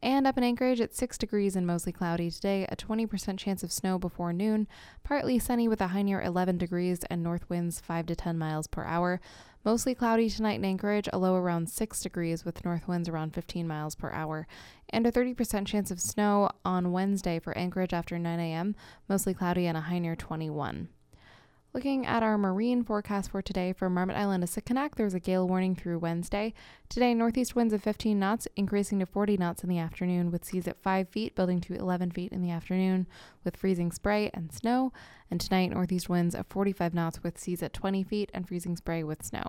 And 0.02 0.26
up 0.26 0.38
in 0.38 0.44
Anchorage, 0.44 0.80
it's 0.80 0.96
6 0.96 1.18
degrees 1.18 1.56
and 1.56 1.66
mostly 1.66 1.92
cloudy 1.92 2.30
today, 2.30 2.66
a 2.70 2.76
20% 2.76 3.38
chance 3.38 3.62
of 3.62 3.70
snow 3.70 3.98
before 3.98 4.32
noon, 4.32 4.66
partly 5.04 5.38
sunny 5.38 5.68
with 5.68 5.82
a 5.82 5.88
high 5.88 6.00
near 6.00 6.22
11 6.22 6.56
degrees 6.56 7.00
and 7.10 7.22
north 7.22 7.48
winds 7.50 7.80
5 7.80 8.06
to 8.06 8.16
10 8.16 8.38
miles 8.38 8.66
per 8.66 8.84
hour. 8.84 9.20
Mostly 9.62 9.94
cloudy 9.94 10.30
tonight 10.30 10.58
in 10.58 10.64
Anchorage, 10.64 11.10
a 11.12 11.18
low 11.18 11.34
around 11.34 11.68
6 11.68 12.00
degrees 12.00 12.46
with 12.46 12.64
north 12.64 12.88
winds 12.88 13.10
around 13.10 13.34
15 13.34 13.68
miles 13.68 13.94
per 13.94 14.10
hour, 14.10 14.46
and 14.88 15.06
a 15.06 15.12
30% 15.12 15.66
chance 15.66 15.90
of 15.90 16.00
snow 16.00 16.48
on 16.64 16.92
Wednesday 16.92 17.38
for 17.38 17.56
Anchorage 17.58 17.92
after 17.92 18.18
9 18.18 18.40
a.m., 18.40 18.74
mostly 19.06 19.34
cloudy 19.34 19.66
and 19.66 19.76
a 19.76 19.82
high 19.82 19.98
near 19.98 20.16
21. 20.16 20.88
Looking 21.72 22.04
at 22.04 22.24
our 22.24 22.36
marine 22.36 22.82
forecast 22.82 23.30
for 23.30 23.40
today 23.40 23.72
for 23.72 23.88
Marmot 23.88 24.16
Island 24.16 24.44
to 24.44 24.60
Sitkinak, 24.60 24.96
there's 24.96 25.14
a 25.14 25.20
gale 25.20 25.46
warning 25.46 25.76
through 25.76 26.00
Wednesday. 26.00 26.52
Today, 26.88 27.14
northeast 27.14 27.54
winds 27.54 27.72
of 27.72 27.80
15 27.80 28.18
knots, 28.18 28.48
increasing 28.56 28.98
to 28.98 29.06
40 29.06 29.36
knots 29.36 29.62
in 29.62 29.68
the 29.68 29.78
afternoon, 29.78 30.32
with 30.32 30.44
seas 30.44 30.66
at 30.66 30.82
5 30.82 31.08
feet, 31.08 31.36
building 31.36 31.60
to 31.60 31.74
11 31.74 32.10
feet 32.10 32.32
in 32.32 32.42
the 32.42 32.50
afternoon, 32.50 33.06
with 33.44 33.56
freezing 33.56 33.92
spray 33.92 34.32
and 34.34 34.52
snow. 34.52 34.92
And 35.30 35.40
tonight, 35.40 35.68
northeast 35.68 36.08
winds 36.08 36.34
of 36.34 36.48
45 36.48 36.92
knots, 36.92 37.22
with 37.22 37.38
seas 37.38 37.62
at 37.62 37.72
20 37.72 38.02
feet 38.02 38.30
and 38.34 38.48
freezing 38.48 38.76
spray 38.76 39.04
with 39.04 39.24
snow. 39.24 39.44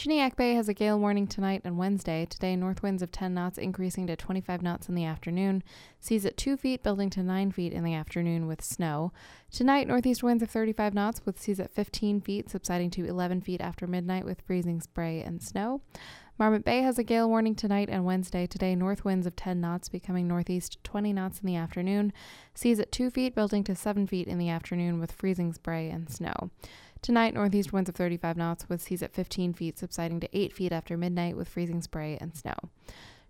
Chiniak 0.00 0.34
Bay 0.34 0.54
has 0.54 0.66
a 0.66 0.72
gale 0.72 0.98
warning 0.98 1.26
tonight 1.26 1.60
and 1.62 1.76
Wednesday. 1.76 2.24
Today, 2.24 2.56
north 2.56 2.82
winds 2.82 3.02
of 3.02 3.12
10 3.12 3.34
knots, 3.34 3.58
increasing 3.58 4.06
to 4.06 4.16
25 4.16 4.62
knots 4.62 4.88
in 4.88 4.94
the 4.94 5.04
afternoon. 5.04 5.62
Seas 6.00 6.24
at 6.24 6.38
2 6.38 6.56
feet, 6.56 6.82
building 6.82 7.10
to 7.10 7.22
9 7.22 7.52
feet 7.52 7.74
in 7.74 7.84
the 7.84 7.92
afternoon 7.92 8.46
with 8.46 8.64
snow. 8.64 9.12
Tonight, 9.52 9.86
northeast 9.86 10.22
winds 10.22 10.42
of 10.42 10.48
35 10.48 10.94
knots, 10.94 11.26
with 11.26 11.38
seas 11.38 11.60
at 11.60 11.74
15 11.74 12.22
feet, 12.22 12.48
subsiding 12.48 12.88
to 12.92 13.04
11 13.04 13.42
feet 13.42 13.60
after 13.60 13.86
midnight 13.86 14.24
with 14.24 14.40
freezing 14.40 14.80
spray 14.80 15.20
and 15.20 15.42
snow. 15.42 15.82
Marmot 16.38 16.64
Bay 16.64 16.80
has 16.80 16.98
a 16.98 17.04
gale 17.04 17.28
warning 17.28 17.54
tonight 17.54 17.90
and 17.92 18.06
Wednesday. 18.06 18.46
Today, 18.46 18.74
north 18.74 19.04
winds 19.04 19.26
of 19.26 19.36
10 19.36 19.60
knots, 19.60 19.90
becoming 19.90 20.26
northeast 20.26 20.82
20 20.82 21.12
knots 21.12 21.40
in 21.40 21.46
the 21.46 21.56
afternoon. 21.56 22.14
Seas 22.54 22.80
at 22.80 22.90
2 22.90 23.10
feet, 23.10 23.34
building 23.34 23.62
to 23.64 23.76
7 23.76 24.06
feet 24.06 24.26
in 24.26 24.38
the 24.38 24.48
afternoon 24.48 24.98
with 24.98 25.12
freezing 25.12 25.52
spray 25.52 25.90
and 25.90 26.08
snow. 26.08 26.48
Tonight, 27.02 27.32
northeast 27.32 27.72
winds 27.72 27.88
of 27.88 27.94
35 27.94 28.36
knots 28.36 28.68
with 28.68 28.82
seas 28.82 29.02
at 29.02 29.14
15 29.14 29.54
feet, 29.54 29.78
subsiding 29.78 30.20
to 30.20 30.28
8 30.38 30.52
feet 30.52 30.70
after 30.70 30.98
midnight 30.98 31.34
with 31.34 31.48
freezing 31.48 31.80
spray 31.80 32.18
and 32.20 32.36
snow. 32.36 32.54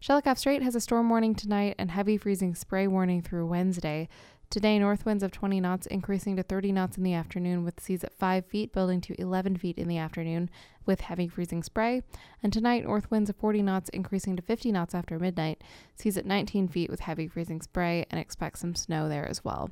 Shelikof 0.03 0.39
Strait 0.39 0.63
has 0.63 0.75
a 0.75 0.81
storm 0.81 1.09
warning 1.09 1.37
tonight 1.37 1.77
and 1.79 1.93
heavy 1.93 2.17
freezing 2.17 2.57
spray 2.57 2.89
warning 2.89 3.23
through 3.23 3.47
Wednesday. 3.47 4.09
Today, 4.49 4.77
north 4.81 5.07
winds 5.07 5.23
of 5.23 5.31
20 5.31 5.61
knots, 5.61 5.87
increasing 5.87 6.35
to 6.35 6.43
30 6.43 6.73
knots 6.73 6.97
in 6.97 7.05
the 7.05 7.15
afternoon, 7.15 7.63
with 7.63 7.79
seas 7.79 8.03
at 8.03 8.19
5 8.19 8.45
feet, 8.47 8.73
building 8.73 9.01
to 9.03 9.21
11 9.21 9.59
feet 9.59 9.79
in 9.79 9.87
the 9.87 9.99
afternoon, 9.99 10.51
with 10.85 11.03
heavy 11.03 11.29
freezing 11.29 11.63
spray. 11.63 12.03
And 12.43 12.53
tonight, 12.53 12.83
north 12.83 13.09
winds 13.13 13.31
of 13.31 13.37
40 13.37 13.63
knots, 13.63 13.89
increasing 13.91 14.35
to 14.35 14.43
50 14.43 14.73
knots 14.73 14.97
after 14.97 15.21
midnight, 15.21 15.63
seas 15.95 16.17
at 16.17 16.27
19 16.27 16.67
feet 16.67 16.91
with 16.91 17.01
heavy 17.01 17.29
freezing 17.29 17.63
spray, 17.63 18.05
and 18.11 18.19
expect 18.19 18.59
some 18.59 18.75
snow 18.75 19.09
there 19.09 19.29
as 19.29 19.45
well. 19.45 19.71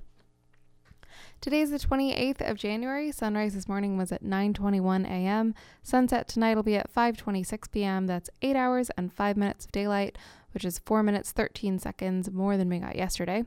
Today 1.40 1.61
is 1.61 1.70
the 1.70 1.78
28th 1.78 2.48
of 2.48 2.57
January. 2.57 3.12
Sunrise 3.12 3.54
this 3.54 3.68
morning 3.68 3.96
was 3.96 4.12
at 4.12 4.24
9:21 4.24 5.04
a.m. 5.07 5.54
Sunset 5.83 6.28
tonight 6.28 6.54
will 6.54 6.62
be 6.62 6.76
at 6.76 6.92
5:26 6.92 7.70
p.m. 7.70 8.07
That's 8.07 8.31
8 8.42 8.57
hours 8.57 8.90
and 8.96 9.12
5 9.12 9.37
minutes 9.37 9.64
of 9.64 9.72
daylight, 9.72 10.18
which 10.52 10.64
is 10.64 10.78
4 10.81 11.02
minutes 11.02 11.33
13 11.33 11.78
seconds 11.78 12.31
more 12.31 12.57
than 12.57 12.68
we 12.68 12.78
got 12.78 12.96
yesterday. 12.96 13.44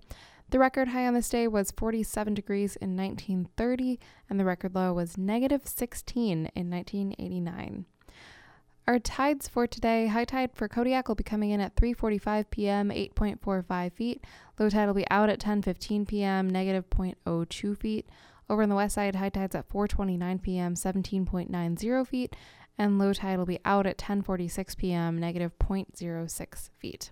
The 0.52 0.60
record 0.60 0.90
high 0.90 1.08
on 1.08 1.14
this 1.14 1.30
day 1.30 1.48
was 1.48 1.72
47 1.72 2.34
degrees 2.34 2.76
in 2.76 2.98
1930 2.98 4.00
and 4.30 4.38
the 4.38 4.44
record 4.44 4.76
low 4.76 4.92
was 4.92 5.18
negative 5.18 5.66
16 5.66 6.52
in 6.54 6.70
1989. 6.70 7.86
Our 8.92 9.00
tides 9.00 9.48
for 9.48 9.68
today, 9.68 10.08
high 10.08 10.26
tide 10.26 10.52
for 10.54 10.68
Kodiak 10.68 11.08
will 11.08 11.16
be 11.16 11.24
coming 11.24 11.52
in 11.52 11.62
at 11.62 11.78
3:45 11.78 12.50
p.m., 12.50 12.90
8.45 12.90 13.94
feet. 13.94 14.22
Low 14.60 14.70
tide 14.70 14.86
will 14.86 14.94
be 14.94 15.10
out 15.10 15.30
at 15.30 15.40
10:15 15.40 16.06
p.m., 16.06 16.50
negative 16.50 16.90
0.02 16.90 17.78
feet. 17.78 18.10
Over 18.50 18.64
on 18.64 18.68
the 18.68 18.76
west 18.76 18.96
side, 18.96 19.16
high 19.16 19.30
tide's 19.30 19.56
at 19.56 19.70
4:29 19.70 20.42
p.m., 20.42 20.76
17.90 20.76 22.06
feet, 22.06 22.36
and 22.78 23.00
low 23.00 23.14
tide 23.14 23.38
will 23.38 23.46
be 23.46 23.62
out 23.64 23.88
at 23.88 23.98
10:46 23.98 24.76
p.m., 24.76 25.18
negative 25.18 25.58
0.06 25.58 26.70
feet. 26.78 27.12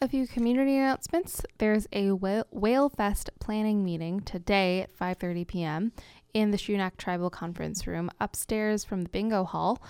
A 0.00 0.08
few 0.08 0.26
community 0.26 0.76
announcements. 0.76 1.42
There's 1.58 1.86
a 1.92 2.10
Whale 2.10 2.88
Fest 2.88 3.30
planning 3.38 3.84
meeting 3.84 4.22
today 4.22 4.80
at 4.80 4.98
5:30 4.98 5.46
p.m 5.46 5.92
in 6.34 6.50
the 6.50 6.56
Sun'aq 6.56 6.96
Tribal 6.96 7.30
Conference 7.30 7.86
Room 7.86 8.10
upstairs 8.20 8.84
from 8.84 9.02
the 9.02 9.08
bingo 9.08 9.44
hall. 9.44 9.82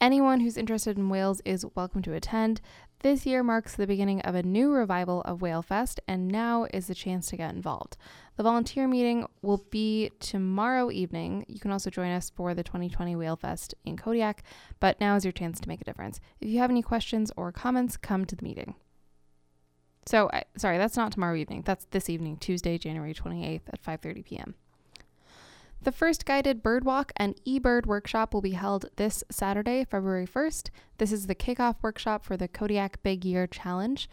Anyone 0.00 0.40
who's 0.40 0.56
interested 0.56 0.96
in 0.96 1.10
whales 1.10 1.42
is 1.44 1.66
welcome 1.74 2.00
to 2.02 2.14
attend. 2.14 2.60
This 3.00 3.26
year 3.26 3.42
marks 3.42 3.76
the 3.76 3.86
beginning 3.86 4.20
of 4.22 4.34
a 4.34 4.42
new 4.42 4.72
revival 4.72 5.22
of 5.22 5.42
Whale 5.42 5.62
Fest, 5.62 6.00
and 6.06 6.28
now 6.28 6.66
is 6.72 6.86
the 6.86 6.94
chance 6.94 7.28
to 7.28 7.36
get 7.36 7.54
involved. 7.54 7.96
The 8.36 8.42
volunteer 8.42 8.86
meeting 8.86 9.26
will 9.42 9.64
be 9.70 10.10
tomorrow 10.20 10.90
evening. 10.90 11.44
You 11.48 11.58
can 11.60 11.70
also 11.70 11.90
join 11.90 12.10
us 12.10 12.30
for 12.30 12.54
the 12.54 12.62
2020 12.62 13.16
Whale 13.16 13.36
Fest 13.36 13.74
in 13.84 13.96
Kodiak, 13.96 14.42
but 14.80 15.00
now 15.00 15.16
is 15.16 15.24
your 15.24 15.32
chance 15.32 15.60
to 15.60 15.68
make 15.68 15.80
a 15.80 15.84
difference. 15.84 16.20
If 16.40 16.48
you 16.48 16.58
have 16.58 16.70
any 16.70 16.82
questions 16.82 17.32
or 17.36 17.52
comments, 17.52 17.96
come 17.96 18.24
to 18.26 18.36
the 18.36 18.44
meeting. 18.44 18.74
So, 20.06 20.30
sorry, 20.56 20.78
that's 20.78 20.96
not 20.96 21.12
tomorrow 21.12 21.36
evening. 21.36 21.62
That's 21.64 21.86
this 21.90 22.08
evening, 22.08 22.38
Tuesday, 22.38 22.78
January 22.78 23.14
28th 23.14 23.68
at 23.72 23.82
5:30 23.82 24.24
p.m. 24.24 24.54
The 25.82 25.92
first 25.92 26.26
guided 26.26 26.62
birdwalk 26.62 27.10
and 27.16 27.40
eBird 27.46 27.86
workshop 27.86 28.34
will 28.34 28.42
be 28.42 28.50
held 28.50 28.90
this 28.96 29.24
Saturday, 29.30 29.84
February 29.84 30.26
1st. 30.26 30.68
This 30.98 31.10
is 31.10 31.26
the 31.26 31.34
kickoff 31.34 31.76
workshop 31.80 32.22
for 32.22 32.36
the 32.36 32.48
Kodiak 32.48 33.02
Big 33.02 33.24
Year 33.24 33.46
Challenge. 33.46 34.06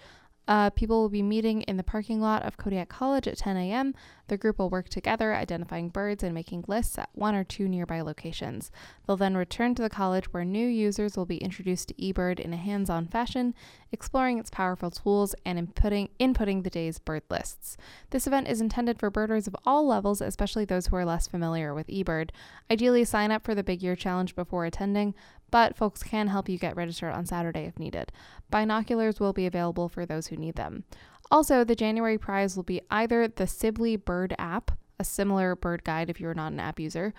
Uh, 0.47 0.69
people 0.69 1.01
will 1.01 1.09
be 1.09 1.21
meeting 1.21 1.61
in 1.63 1.77
the 1.77 1.83
parking 1.83 2.21
lot 2.21 2.43
of 2.43 2.57
Kodiak 2.57 2.87
College 2.89 3.27
at 3.27 3.37
10 3.37 3.57
a.m. 3.57 3.93
The 4.27 4.37
group 4.37 4.59
will 4.59 4.69
work 4.69 4.89
together, 4.89 5.33
identifying 5.33 5.89
birds 5.89 6.23
and 6.23 6.33
making 6.33 6.65
lists 6.67 6.97
at 6.97 7.09
one 7.13 7.35
or 7.35 7.43
two 7.43 7.67
nearby 7.67 8.01
locations. 8.01 8.71
They'll 9.05 9.17
then 9.17 9.37
return 9.37 9.75
to 9.75 9.81
the 9.81 9.89
college 9.89 10.31
where 10.33 10.45
new 10.45 10.67
users 10.67 11.17
will 11.17 11.25
be 11.25 11.37
introduced 11.37 11.89
to 11.89 11.93
eBird 11.95 12.39
in 12.39 12.53
a 12.53 12.57
hands 12.57 12.89
on 12.89 13.07
fashion, 13.07 13.53
exploring 13.91 14.37
its 14.37 14.49
powerful 14.49 14.91
tools 14.91 15.35
and 15.45 15.57
inputting, 15.59 16.09
inputting 16.19 16.63
the 16.63 16.69
day's 16.69 16.99
bird 16.99 17.23
lists. 17.29 17.77
This 18.09 18.27
event 18.27 18.47
is 18.47 18.61
intended 18.61 18.99
for 18.99 19.09
birders 19.09 19.47
of 19.47 19.55
all 19.65 19.85
levels, 19.85 20.21
especially 20.21 20.65
those 20.65 20.87
who 20.87 20.95
are 20.95 21.05
less 21.05 21.27
familiar 21.27 21.73
with 21.73 21.87
eBird. 21.87 22.29
Ideally, 22.71 23.05
sign 23.05 23.31
up 23.31 23.43
for 23.43 23.55
the 23.55 23.63
Big 23.63 23.81
Year 23.81 23.95
Challenge 23.95 24.35
before 24.35 24.65
attending 24.65 25.15
but 25.51 25.75
folks 25.75 26.03
can 26.03 26.27
help 26.27 26.49
you 26.49 26.57
get 26.57 26.75
registered 26.75 27.13
on 27.13 27.25
Saturday 27.25 27.65
if 27.65 27.79
needed. 27.79 28.11
Binoculars 28.49 29.19
will 29.19 29.33
be 29.33 29.45
available 29.45 29.89
for 29.89 30.05
those 30.05 30.27
who 30.27 30.35
need 30.35 30.55
them. 30.55 30.83
Also, 31.29 31.63
the 31.63 31.75
January 31.75 32.17
prize 32.17 32.55
will 32.55 32.63
be 32.63 32.81
either 32.89 33.27
the 33.27 33.47
Sibley 33.47 33.95
Bird 33.95 34.35
app, 34.37 34.71
a 34.99 35.03
similar 35.03 35.55
bird 35.55 35.83
guide 35.83 36.09
if 36.09 36.19
you're 36.19 36.33
not 36.33 36.51
an 36.51 36.59
app 36.59 36.79
user. 36.79 37.13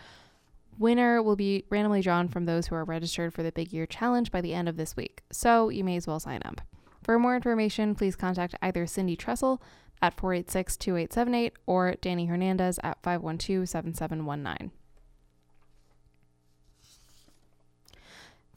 Winner 0.78 1.22
will 1.22 1.36
be 1.36 1.64
randomly 1.70 2.00
drawn 2.00 2.28
from 2.28 2.44
those 2.44 2.68
who 2.68 2.74
are 2.74 2.84
registered 2.84 3.34
for 3.34 3.42
the 3.42 3.52
Big 3.52 3.72
Year 3.72 3.86
Challenge 3.86 4.30
by 4.30 4.40
the 4.40 4.54
end 4.54 4.68
of 4.68 4.76
this 4.76 4.96
week, 4.96 5.22
so 5.30 5.68
you 5.68 5.82
may 5.82 5.96
as 5.96 6.06
well 6.06 6.20
sign 6.20 6.40
up. 6.44 6.60
For 7.02 7.18
more 7.18 7.34
information, 7.34 7.94
please 7.94 8.16
contact 8.16 8.54
either 8.62 8.86
Cindy 8.86 9.16
Tressel 9.16 9.60
at 10.00 10.14
486 10.14 10.76
2878 10.76 11.52
or 11.66 11.94
Danny 12.00 12.26
Hernandez 12.26 12.78
at 12.84 13.02
512 13.02 13.68
7719. 13.68 14.70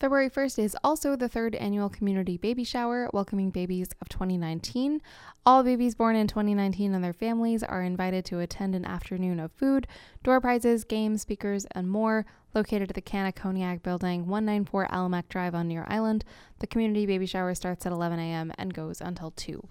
February 0.01 0.31
1st 0.31 0.57
is 0.57 0.75
also 0.83 1.15
the 1.15 1.29
third 1.29 1.53
annual 1.53 1.87
community 1.87 2.35
baby 2.35 2.63
shower, 2.63 3.07
welcoming 3.13 3.51
babies 3.51 3.89
of 4.01 4.09
2019. 4.09 4.99
All 5.45 5.61
babies 5.61 5.93
born 5.93 6.15
in 6.15 6.25
2019 6.25 6.95
and 6.95 7.03
their 7.03 7.13
families 7.13 7.61
are 7.61 7.83
invited 7.83 8.25
to 8.25 8.39
attend 8.39 8.73
an 8.73 8.83
afternoon 8.83 9.39
of 9.39 9.51
food, 9.51 9.85
door 10.23 10.41
prizes, 10.41 10.85
games, 10.85 11.21
speakers, 11.21 11.67
and 11.73 11.87
more. 11.87 12.25
Located 12.55 12.89
at 12.89 12.95
the 12.95 13.01
Canna 13.01 13.31
Cognac 13.31 13.83
Building, 13.83 14.25
194 14.25 14.87
Alimaq 14.87 15.29
Drive 15.29 15.53
on 15.53 15.67
Near 15.67 15.85
Island, 15.87 16.25
the 16.57 16.65
community 16.65 17.05
baby 17.05 17.27
shower 17.27 17.53
starts 17.53 17.85
at 17.85 17.91
11 17.91 18.17
a.m. 18.17 18.51
and 18.57 18.73
goes 18.73 19.01
until 19.01 19.29
2. 19.29 19.67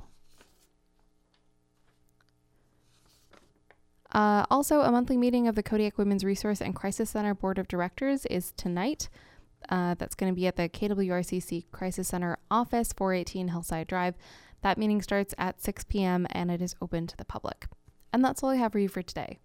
Uh, 4.12 4.47
also, 4.49 4.83
a 4.83 4.93
monthly 4.93 5.16
meeting 5.16 5.49
of 5.49 5.57
the 5.57 5.62
Kodiak 5.64 5.99
Women's 5.99 6.23
Resource 6.23 6.61
and 6.61 6.77
Crisis 6.77 7.11
Center 7.11 7.35
Board 7.35 7.59
of 7.59 7.66
Directors 7.66 8.27
is 8.27 8.53
tonight. 8.57 9.09
Uh, 9.70 9.94
that's 9.94 10.16
going 10.16 10.33
to 10.33 10.37
be 10.37 10.46
at 10.46 10.56
the 10.56 10.68
KWRCC 10.68 11.70
Crisis 11.70 12.09
Center 12.09 12.38
office, 12.50 12.92
418 12.92 13.48
Hillside 13.48 13.87
Drive. 13.87 14.16
That 14.62 14.76
meeting 14.76 15.00
starts 15.00 15.33
at 15.38 15.62
6 15.62 15.85
p.m. 15.85 16.26
and 16.30 16.50
it 16.50 16.61
is 16.61 16.74
open 16.83 17.06
to 17.06 17.16
the 17.16 17.24
public. 17.24 17.68
And 18.12 18.24
that's 18.24 18.42
all 18.42 18.50
I 18.50 18.56
have 18.56 18.72
for 18.72 18.80
you 18.80 18.88
for 18.88 19.02
today. 19.02 19.38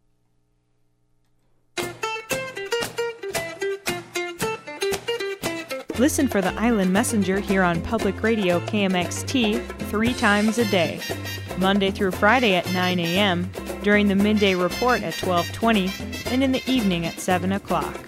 Listen 5.97 6.27
for 6.27 6.41
the 6.41 6.53
Island 6.55 6.91
Messenger 6.91 7.39
here 7.39 7.63
on 7.63 7.81
Public 7.81 8.21
Radio 8.21 8.59
KMXT 8.61 9.65
three 9.89 10.13
times 10.13 10.57
a 10.57 10.65
day, 10.65 10.99
Monday 11.57 11.89
through 11.89 12.11
Friday 12.11 12.55
at 12.55 12.69
9 12.73 12.99
a.m., 12.99 13.49
during 13.81 14.09
the 14.09 14.15
midday 14.15 14.55
report 14.55 15.03
at 15.03 15.13
12:20, 15.13 16.31
and 16.31 16.43
in 16.43 16.51
the 16.51 16.61
evening 16.69 17.05
at 17.05 17.19
7 17.19 17.53
o'clock. 17.53 18.04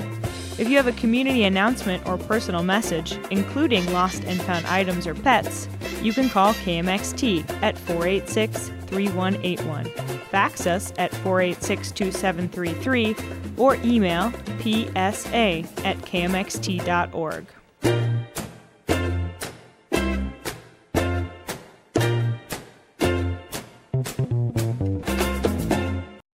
If 0.58 0.70
you 0.70 0.78
have 0.78 0.88
a 0.88 0.92
community 0.94 1.44
announcement 1.44 2.08
or 2.08 2.18
personal 2.18 2.64
message, 2.64 3.20
including 3.30 3.86
lost 3.94 4.24
and 4.24 4.42
found 4.42 4.66
items 4.66 5.06
or 5.06 5.14
pets, 5.14 5.68
you 6.02 6.14
can 6.14 6.30
call 6.30 6.54
KMXT 6.56 7.62
at 7.62 7.78
486 7.78 8.70
3181, 8.88 9.86
fax 10.32 10.66
us 10.66 10.94
at 10.98 11.14
486 11.18 11.92
2733, 11.92 13.16
or 13.58 13.76
email 13.84 14.32
psa 14.60 15.64
at 15.86 15.98
kmxt.org. 15.98 17.46